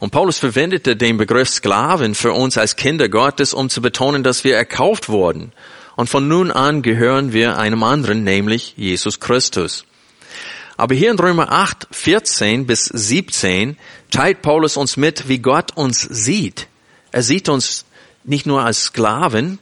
[0.00, 4.42] Und Paulus verwendete den Begriff Sklaven für uns als Kinder Gottes, um zu betonen, dass
[4.42, 5.52] wir erkauft wurden.
[5.94, 9.84] Und von nun an gehören wir einem anderen, nämlich Jesus Christus.
[10.76, 13.76] Aber hier in Römer 8, 14 bis 17
[14.10, 16.66] teilt Paulus uns mit, wie Gott uns sieht.
[17.12, 17.84] Er sieht uns
[18.24, 19.58] nicht nur als Sklaven,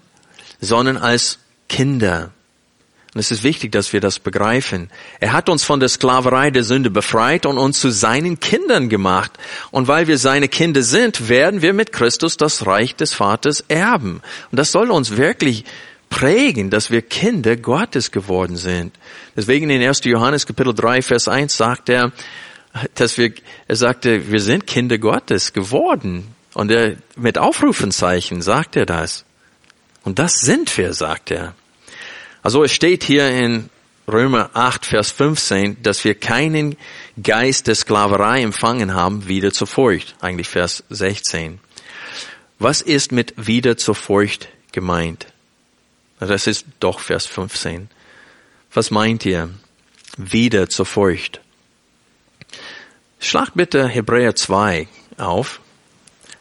[0.60, 1.38] sondern als
[1.68, 2.30] Kinder.
[3.14, 4.88] Und es ist wichtig, dass wir das begreifen.
[5.20, 9.32] Er hat uns von der Sklaverei der Sünde befreit und uns zu seinen Kindern gemacht.
[9.70, 14.22] Und weil wir seine Kinder sind, werden wir mit Christus das Reich des Vaters erben.
[14.50, 15.66] Und das soll uns wirklich
[16.12, 18.94] prägen, dass wir Kinder Gottes geworden sind.
[19.34, 20.04] Deswegen in 1.
[20.04, 22.12] Johannes Kapitel 3, Vers 1 sagt er,
[22.94, 23.32] dass wir,
[23.66, 26.28] er sagte, wir sind Kinder Gottes geworden.
[26.52, 29.24] Und er, mit Aufrufenzeichen sagt er das.
[30.04, 31.54] Und das sind wir, sagt er.
[32.42, 33.70] Also es steht hier in
[34.06, 36.76] Römer 8, Vers 15, dass wir keinen
[37.22, 40.14] Geist der Sklaverei empfangen haben, wieder zur Furcht.
[40.20, 41.58] Eigentlich Vers 16.
[42.58, 45.31] Was ist mit wieder zur Furcht gemeint?
[46.26, 47.88] Das ist doch Vers 15.
[48.72, 49.50] Was meint ihr?
[50.16, 51.40] Wieder zur Furcht.
[53.18, 54.86] Schlag bitte Hebräer 2
[55.18, 55.60] auf.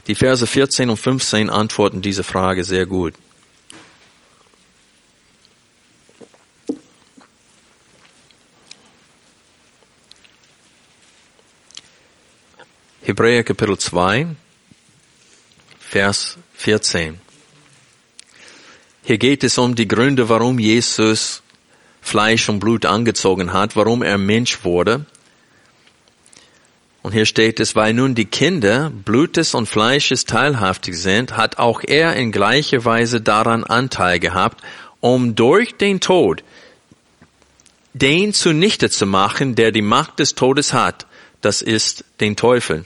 [0.05, 3.15] Die Verse 14 und 15 antworten diese Frage sehr gut.
[13.01, 14.27] Hebräer Kapitel 2,
[15.79, 17.19] Vers 14.
[19.03, 21.41] Hier geht es um die Gründe, warum Jesus
[22.01, 25.05] Fleisch und Blut angezogen hat, warum er Mensch wurde.
[27.01, 31.81] Und hier steht es, weil nun die Kinder Blutes und Fleisches teilhaftig sind, hat auch
[31.83, 34.63] er in gleicher Weise daran Anteil gehabt,
[34.99, 36.43] um durch den Tod
[37.93, 41.07] den zunichte zu machen, der die Macht des Todes hat,
[41.41, 42.85] das ist den Teufel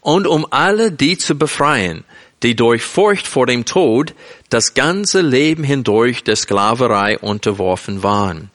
[0.00, 2.04] und um alle die zu befreien,
[2.42, 4.14] die durch Furcht vor dem Tod
[4.50, 8.50] das ganze Leben hindurch der Sklaverei unterworfen waren.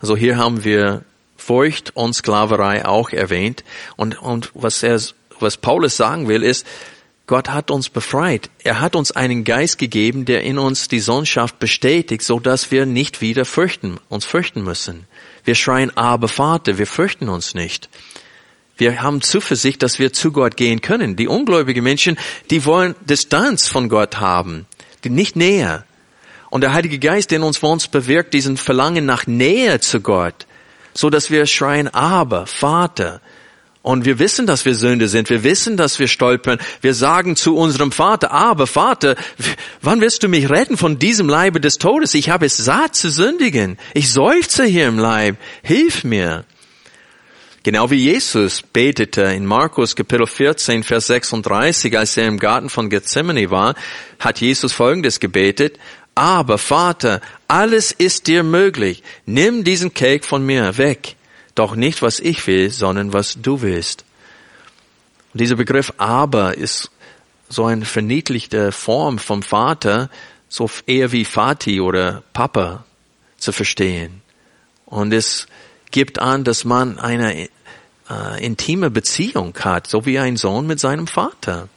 [0.00, 1.02] Also hier haben wir
[1.36, 3.64] Furcht und Sklaverei auch erwähnt.
[3.96, 5.00] Und, und was, er,
[5.40, 6.66] was Paulus sagen will, ist,
[7.26, 8.50] Gott hat uns befreit.
[8.62, 12.86] Er hat uns einen Geist gegeben, der in uns die Sohnschaft bestätigt, so dass wir
[12.86, 15.06] nicht wieder fürchten, uns fürchten müssen.
[15.44, 17.88] Wir schreien, aber Vater, wir fürchten uns nicht.
[18.76, 21.16] Wir haben Zuversicht, dass wir zu Gott gehen können.
[21.16, 22.18] Die ungläubigen Menschen,
[22.50, 24.66] die wollen Distanz von Gott haben,
[25.04, 25.84] die nicht näher.
[26.50, 30.46] Und der Heilige Geist, der in uns wohnt, bewirkt diesen Verlangen nach Nähe zu Gott,
[30.94, 33.20] so dass wir schreien, aber Vater.
[33.82, 35.30] Und wir wissen, dass wir Sünde sind.
[35.30, 36.58] Wir wissen, dass wir stolpern.
[36.80, 39.14] Wir sagen zu unserem Vater, aber Vater,
[39.80, 42.14] wann wirst du mich retten von diesem Leibe des Todes?
[42.14, 43.78] Ich habe es satt zu sündigen.
[43.94, 45.36] Ich seufze hier im Leib.
[45.62, 46.44] Hilf mir.
[47.66, 52.88] Genau wie Jesus betete in Markus Kapitel 14, Vers 36, als er im Garten von
[52.88, 53.74] Gethsemane war,
[54.20, 55.76] hat Jesus Folgendes gebetet,
[56.14, 59.02] aber Vater, alles ist dir möglich.
[59.24, 61.16] Nimm diesen Kelch von mir weg.
[61.56, 64.04] Doch nicht, was ich will, sondern was du willst.
[65.32, 66.92] Und dieser Begriff aber ist
[67.48, 70.08] so eine verniedlichte Form vom Vater,
[70.48, 72.84] so eher wie Vati oder Papa
[73.38, 74.22] zu verstehen.
[74.84, 75.48] Und es
[75.90, 77.48] gibt an, dass man eine
[78.08, 81.68] äh, intime Beziehung hat, so wie ein Sohn mit seinem Vater.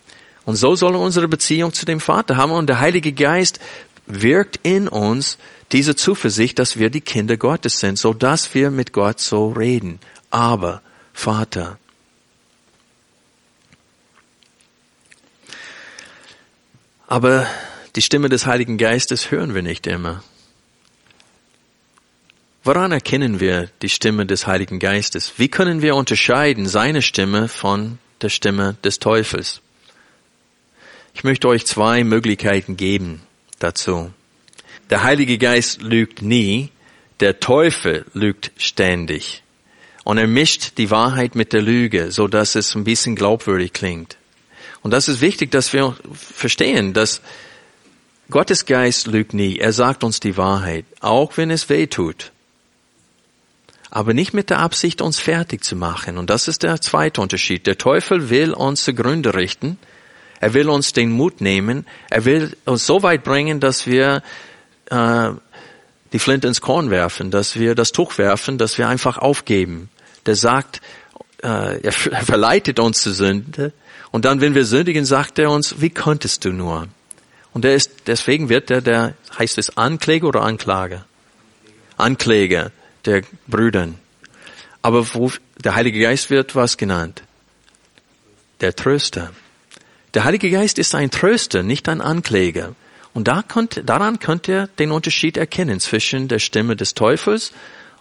[0.45, 2.51] Und so soll unsere Beziehung zu dem Vater haben.
[2.51, 3.59] Und der Heilige Geist
[4.07, 5.37] wirkt in uns
[5.71, 9.99] diese Zuversicht, dass wir die Kinder Gottes sind, so dass wir mit Gott so reden.
[10.31, 10.81] Aber,
[11.13, 11.77] Vater.
[17.05, 17.47] Aber
[17.95, 20.23] die Stimme des Heiligen Geistes hören wir nicht immer.
[22.69, 25.33] Woran erkennen wir die Stimme des Heiligen Geistes?
[25.37, 29.61] Wie können wir unterscheiden seine Stimme von der Stimme des Teufels?
[31.15, 33.23] Ich möchte euch zwei Möglichkeiten geben
[33.57, 34.13] dazu.
[34.91, 36.69] Der Heilige Geist lügt nie,
[37.21, 39.41] der Teufel lügt ständig.
[40.03, 44.17] Und er mischt die Wahrheit mit der Lüge, so dass es ein bisschen glaubwürdig klingt.
[44.83, 47.21] Und das ist wichtig, dass wir verstehen, dass
[48.29, 49.57] Gottes Geist lügt nie.
[49.57, 52.31] Er sagt uns die Wahrheit, auch wenn es weh tut.
[53.91, 56.17] Aber nicht mit der Absicht, uns fertig zu machen.
[56.17, 57.65] Und das ist der zweite Unterschied.
[57.65, 59.77] Der Teufel will uns zugrunde richten.
[60.39, 61.85] Er will uns den Mut nehmen.
[62.09, 64.21] Er will uns so weit bringen, dass wir
[64.91, 65.29] äh,
[66.13, 69.89] die Flinte ins Korn werfen, dass wir das Tuch werfen, dass wir einfach aufgeben.
[70.25, 70.81] Der sagt,
[71.41, 73.73] äh, er verleitet uns zur Sünde.
[74.11, 76.87] Und dann, wenn wir sündigen, sagt er uns, wie konntest du nur?
[77.53, 81.05] Und der ist, deswegen wird der, der heißt es Ankläger oder Anklage?
[81.97, 82.71] Ankläger
[83.05, 83.95] der Brüdern.
[84.81, 85.31] Aber wo,
[85.63, 87.23] der Heilige Geist wird was genannt?
[88.61, 89.31] Der Tröster.
[90.13, 92.75] Der Heilige Geist ist ein Tröster, nicht ein Ankläger.
[93.13, 97.51] Und da könnt, daran könnt ihr den Unterschied erkennen zwischen der Stimme des Teufels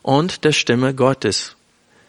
[0.02, 1.56] und der Stimme Gottes.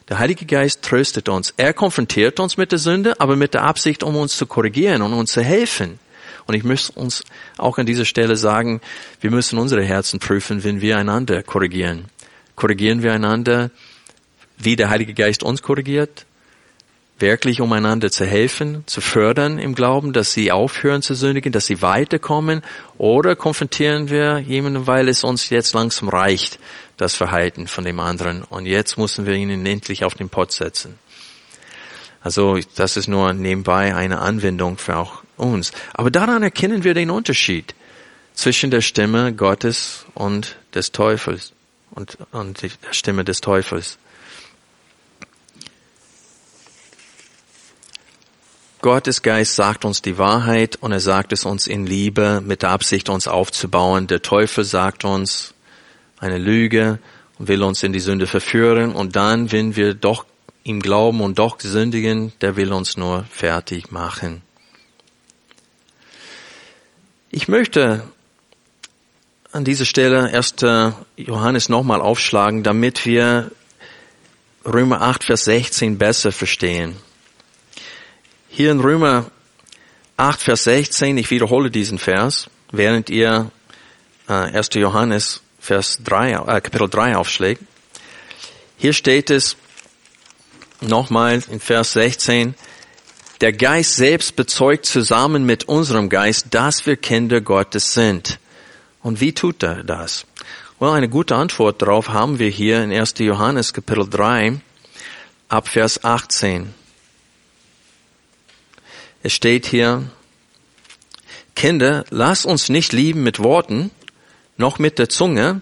[0.09, 1.53] Der Heilige Geist tröstet uns.
[1.57, 5.13] Er konfrontiert uns mit der Sünde, aber mit der Absicht, um uns zu korrigieren und
[5.13, 5.99] uns zu helfen.
[6.47, 7.23] Und ich möchte uns
[7.57, 8.81] auch an dieser Stelle sagen,
[9.21, 12.05] wir müssen unsere Herzen prüfen, wenn wir einander korrigieren.
[12.59, 13.71] Korrigieren wir einander,
[14.57, 16.25] wie der Heilige Geist uns korrigiert?
[17.17, 21.67] Wirklich, um einander zu helfen, zu fördern im Glauben, dass sie aufhören zu sündigen, dass
[21.67, 22.61] sie weiterkommen?
[22.97, 26.59] Oder konfrontieren wir jemanden, weil es uns jetzt langsam reicht,
[26.97, 28.43] das Verhalten von dem anderen.
[28.43, 30.99] Und jetzt müssen wir ihn endlich auf den Pott setzen.
[32.19, 35.71] Also das ist nur nebenbei eine Anwendung für auch uns.
[35.93, 37.73] Aber daran erkennen wir den Unterschied
[38.33, 41.53] zwischen der Stimme Gottes und des Teufels
[41.99, 43.97] und, und der Stimme des Teufels.
[48.81, 52.69] Gottes Geist sagt uns die Wahrheit und er sagt es uns in Liebe mit der
[52.69, 54.07] Absicht, uns aufzubauen.
[54.07, 55.53] Der Teufel sagt uns
[56.17, 56.99] eine Lüge
[57.37, 60.25] und will uns in die Sünde verführen und dann, wenn wir doch
[60.63, 64.41] ihm glauben und doch sündigen, der will uns nur fertig machen.
[67.31, 68.03] Ich möchte
[69.51, 70.55] an dieser Stelle 1.
[71.17, 73.51] Johannes nochmal aufschlagen, damit wir
[74.65, 76.95] Römer 8, Vers 16 besser verstehen.
[78.49, 79.31] Hier in Römer
[80.17, 83.49] 8, Vers 16, ich wiederhole diesen Vers, während ihr
[84.27, 84.69] äh, 1.
[84.75, 87.63] Johannes Vers 3, äh, Kapitel 3 aufschlägt.
[88.77, 89.57] Hier steht es
[90.79, 92.53] nochmal in Vers 16,
[93.41, 98.37] der Geist selbst bezeugt zusammen mit unserem Geist, dass wir Kinder Gottes sind.
[99.01, 100.25] Und wie tut er das?
[100.79, 103.15] Well, eine gute Antwort darauf haben wir hier in 1.
[103.19, 104.59] Johannes Kapitel 3
[105.47, 106.73] ab Vers 18.
[109.23, 110.09] Es steht hier,
[111.55, 113.91] Kinder, lasst uns nicht lieben mit Worten,
[114.55, 115.61] noch mit der Zunge,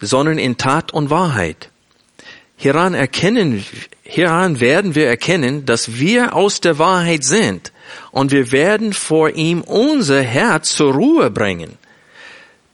[0.00, 1.70] sondern in Tat und Wahrheit.
[2.56, 3.64] Hieran erkennen,
[4.02, 7.72] hieran werden wir erkennen, dass wir aus der Wahrheit sind
[8.12, 11.76] und wir werden vor ihm unser Herz zur Ruhe bringen.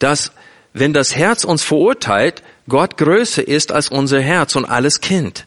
[0.03, 0.32] Dass,
[0.72, 5.46] wenn das Herz uns verurteilt, Gott größer ist als unser Herz und alles Kind.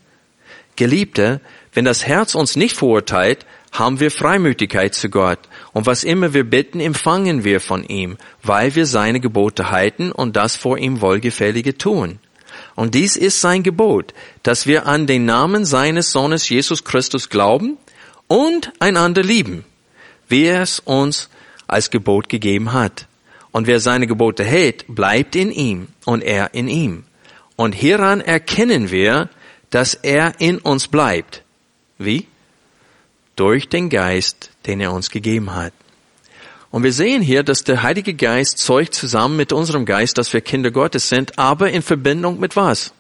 [0.76, 1.42] Geliebte,
[1.74, 5.40] wenn das Herz uns nicht verurteilt, haben wir Freimütigkeit zu Gott.
[5.74, 10.36] Und was immer wir bitten, empfangen wir von ihm, weil wir seine Gebote halten und
[10.36, 12.20] das vor ihm Wohlgefällige tun.
[12.76, 17.78] Und dies ist sein Gebot, dass wir an den Namen seines Sohnes Jesus Christus glauben
[18.28, 19.66] und einander lieben,
[20.30, 21.30] wie er es uns
[21.68, 23.08] als Gebot gegeben hat.
[23.56, 27.06] Und wer seine Gebote hält, bleibt in ihm und er in ihm.
[27.56, 29.30] Und hieran erkennen wir,
[29.70, 31.42] dass er in uns bleibt.
[31.98, 32.28] Wie?
[33.38, 35.72] Durch den Geist, den er uns gegeben hat.
[36.70, 40.42] Und wir sehen hier, dass der Heilige Geist zeugt zusammen mit unserem Geist, dass wir
[40.42, 42.92] Kinder Gottes sind, aber in Verbindung mit was?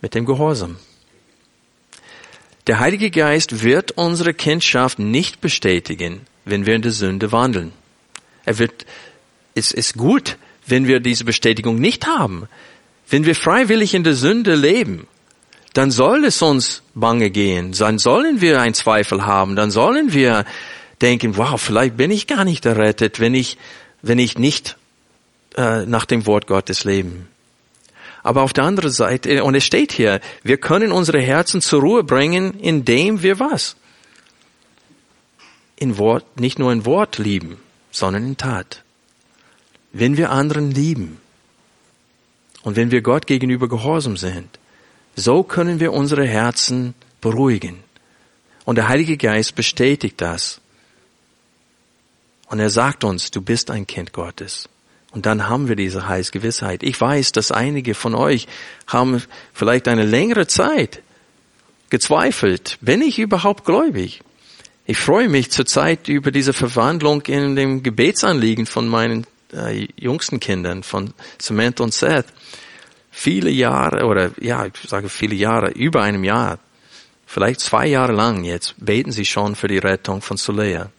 [0.00, 0.76] Mit dem Gehorsam.
[2.66, 7.72] Der Heilige Geist wird unsere Kindschaft nicht bestätigen, wenn wir in der Sünde wandeln.
[8.46, 8.86] Er wird,
[9.60, 10.36] es ist gut,
[10.66, 12.48] wenn wir diese Bestätigung nicht haben.
[13.08, 15.06] Wenn wir freiwillig in der Sünde leben,
[15.74, 20.44] dann soll es uns bange gehen, dann sollen wir einen Zweifel haben, dann sollen wir
[21.00, 23.56] denken, wow, vielleicht bin ich gar nicht errettet, wenn ich,
[24.02, 24.76] wenn ich nicht
[25.56, 27.28] äh, nach dem Wort Gottes leben.
[28.22, 32.04] Aber auf der anderen Seite, und es steht hier, wir können unsere Herzen zur Ruhe
[32.04, 33.76] bringen, indem wir was?
[35.76, 37.56] In Wort, nicht nur in Wort lieben,
[37.90, 38.82] sondern in Tat.
[39.92, 41.18] Wenn wir anderen lieben
[42.62, 44.58] und wenn wir Gott gegenüber gehorsam sind,
[45.16, 47.82] so können wir unsere Herzen beruhigen.
[48.64, 50.60] Und der Heilige Geist bestätigt das.
[52.46, 54.68] Und er sagt uns, du bist ein Kind Gottes.
[55.12, 56.82] Und dann haben wir diese Heilsgewissheit.
[56.82, 58.46] Ich weiß, dass einige von euch
[58.86, 59.22] haben
[59.52, 61.02] vielleicht eine längere Zeit
[61.90, 62.78] gezweifelt.
[62.80, 64.22] Bin ich überhaupt gläubig?
[64.86, 70.82] Ich freue mich zurzeit über diese Verwandlung in dem Gebetsanliegen von meinen äh, jüngsten Kindern,
[70.82, 72.26] von Samantha und Seth.
[73.10, 76.58] viele Jahre oder ja, ich sage viele Jahre, über einem Jahr,
[77.26, 80.90] vielleicht zwei Jahre lang jetzt, beten sie schon für die Rettung von Solea,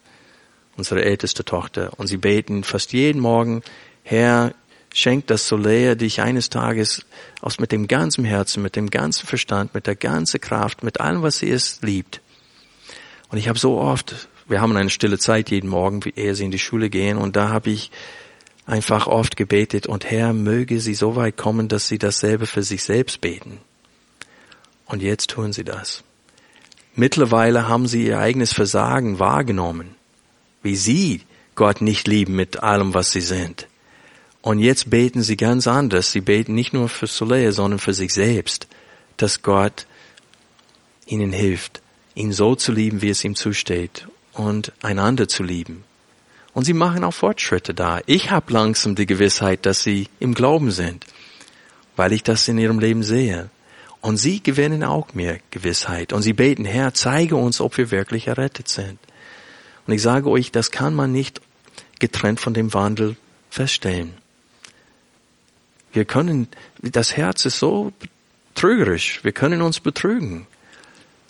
[0.77, 1.91] unsere älteste Tochter.
[1.97, 3.63] Und sie beten fast jeden Morgen,
[4.03, 4.53] Herr,
[4.93, 7.05] schenkt das Solea dich eines Tages
[7.41, 11.21] aus mit dem ganzen Herzen, mit dem ganzen Verstand, mit der ganzen Kraft, mit allem,
[11.21, 12.21] was sie ist, liebt.
[13.29, 16.51] Und ich habe so oft, wir haben eine stille Zeit jeden Morgen, ehe sie in
[16.51, 17.89] die Schule gehen, und da habe ich
[18.71, 22.83] einfach oft gebetet und Herr, möge sie so weit kommen, dass sie dasselbe für sich
[22.83, 23.59] selbst beten.
[24.85, 26.03] Und jetzt tun sie das.
[26.95, 29.95] Mittlerweile haben sie ihr eigenes Versagen wahrgenommen,
[30.63, 31.21] wie sie
[31.55, 33.67] Gott nicht lieben mit allem, was sie sind.
[34.41, 36.13] Und jetzt beten sie ganz anders.
[36.13, 38.67] Sie beten nicht nur für Soleil, sondern für sich selbst,
[39.17, 39.85] dass Gott
[41.05, 41.81] ihnen hilft,
[42.15, 45.83] ihn so zu lieben, wie es ihm zusteht und einander zu lieben.
[46.53, 48.01] Und sie machen auch Fortschritte da.
[48.05, 51.05] Ich habe langsam die Gewissheit, dass sie im Glauben sind,
[51.95, 53.49] weil ich das in ihrem Leben sehe.
[54.01, 56.11] Und sie gewinnen auch mehr Gewissheit.
[56.11, 58.99] Und sie beten, Herr, zeige uns, ob wir wirklich errettet sind.
[59.85, 61.41] Und ich sage euch, das kann man nicht
[61.99, 63.15] getrennt von dem Wandel
[63.49, 64.13] feststellen.
[65.93, 66.47] Wir können,
[66.81, 67.91] das Herz ist so
[68.55, 69.23] trügerisch.
[69.23, 70.47] Wir können uns betrügen.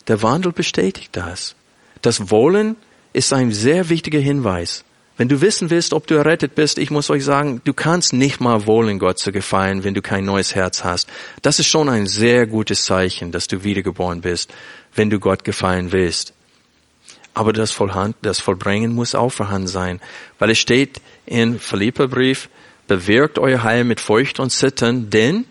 [0.08, 1.54] Der Wandel bestätigt das.
[2.00, 2.76] Das Wollen
[3.12, 4.84] ist ein sehr wichtiger Hinweis.
[5.22, 8.40] Wenn du wissen willst, ob du errettet bist, ich muss euch sagen, du kannst nicht
[8.40, 11.08] mal wollen, Gott zu gefallen, wenn du kein neues Herz hast.
[11.42, 14.52] Das ist schon ein sehr gutes Zeichen, dass du wiedergeboren bist,
[14.96, 16.32] wenn du Gott gefallen willst.
[17.34, 20.00] Aber das, Vollhand, das Vollbringen muss auch vorhanden sein,
[20.40, 22.48] weil es steht in Philipperbrief,
[22.88, 25.44] bewirkt euer Heil mit Furcht und Zittern, denn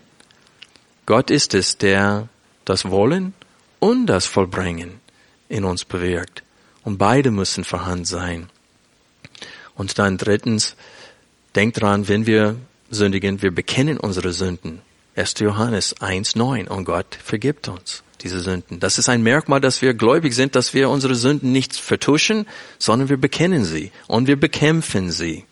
[1.06, 2.28] Gott ist es, der
[2.66, 3.32] das Wollen
[3.80, 5.00] und das Vollbringen
[5.48, 6.42] in uns bewirkt.
[6.84, 8.50] Und beide müssen vorhanden sein.
[9.74, 10.76] Und dann drittens,
[11.54, 12.56] denkt dran, wenn wir
[12.90, 14.82] sündigen, wir bekennen unsere Sünden.
[15.16, 15.40] 1.
[15.40, 18.80] Johannes 1.9 und Gott vergibt uns diese Sünden.
[18.80, 22.46] Das ist ein Merkmal, dass wir gläubig sind, dass wir unsere Sünden nicht vertuschen,
[22.78, 25.44] sondern wir bekennen sie und wir bekämpfen sie.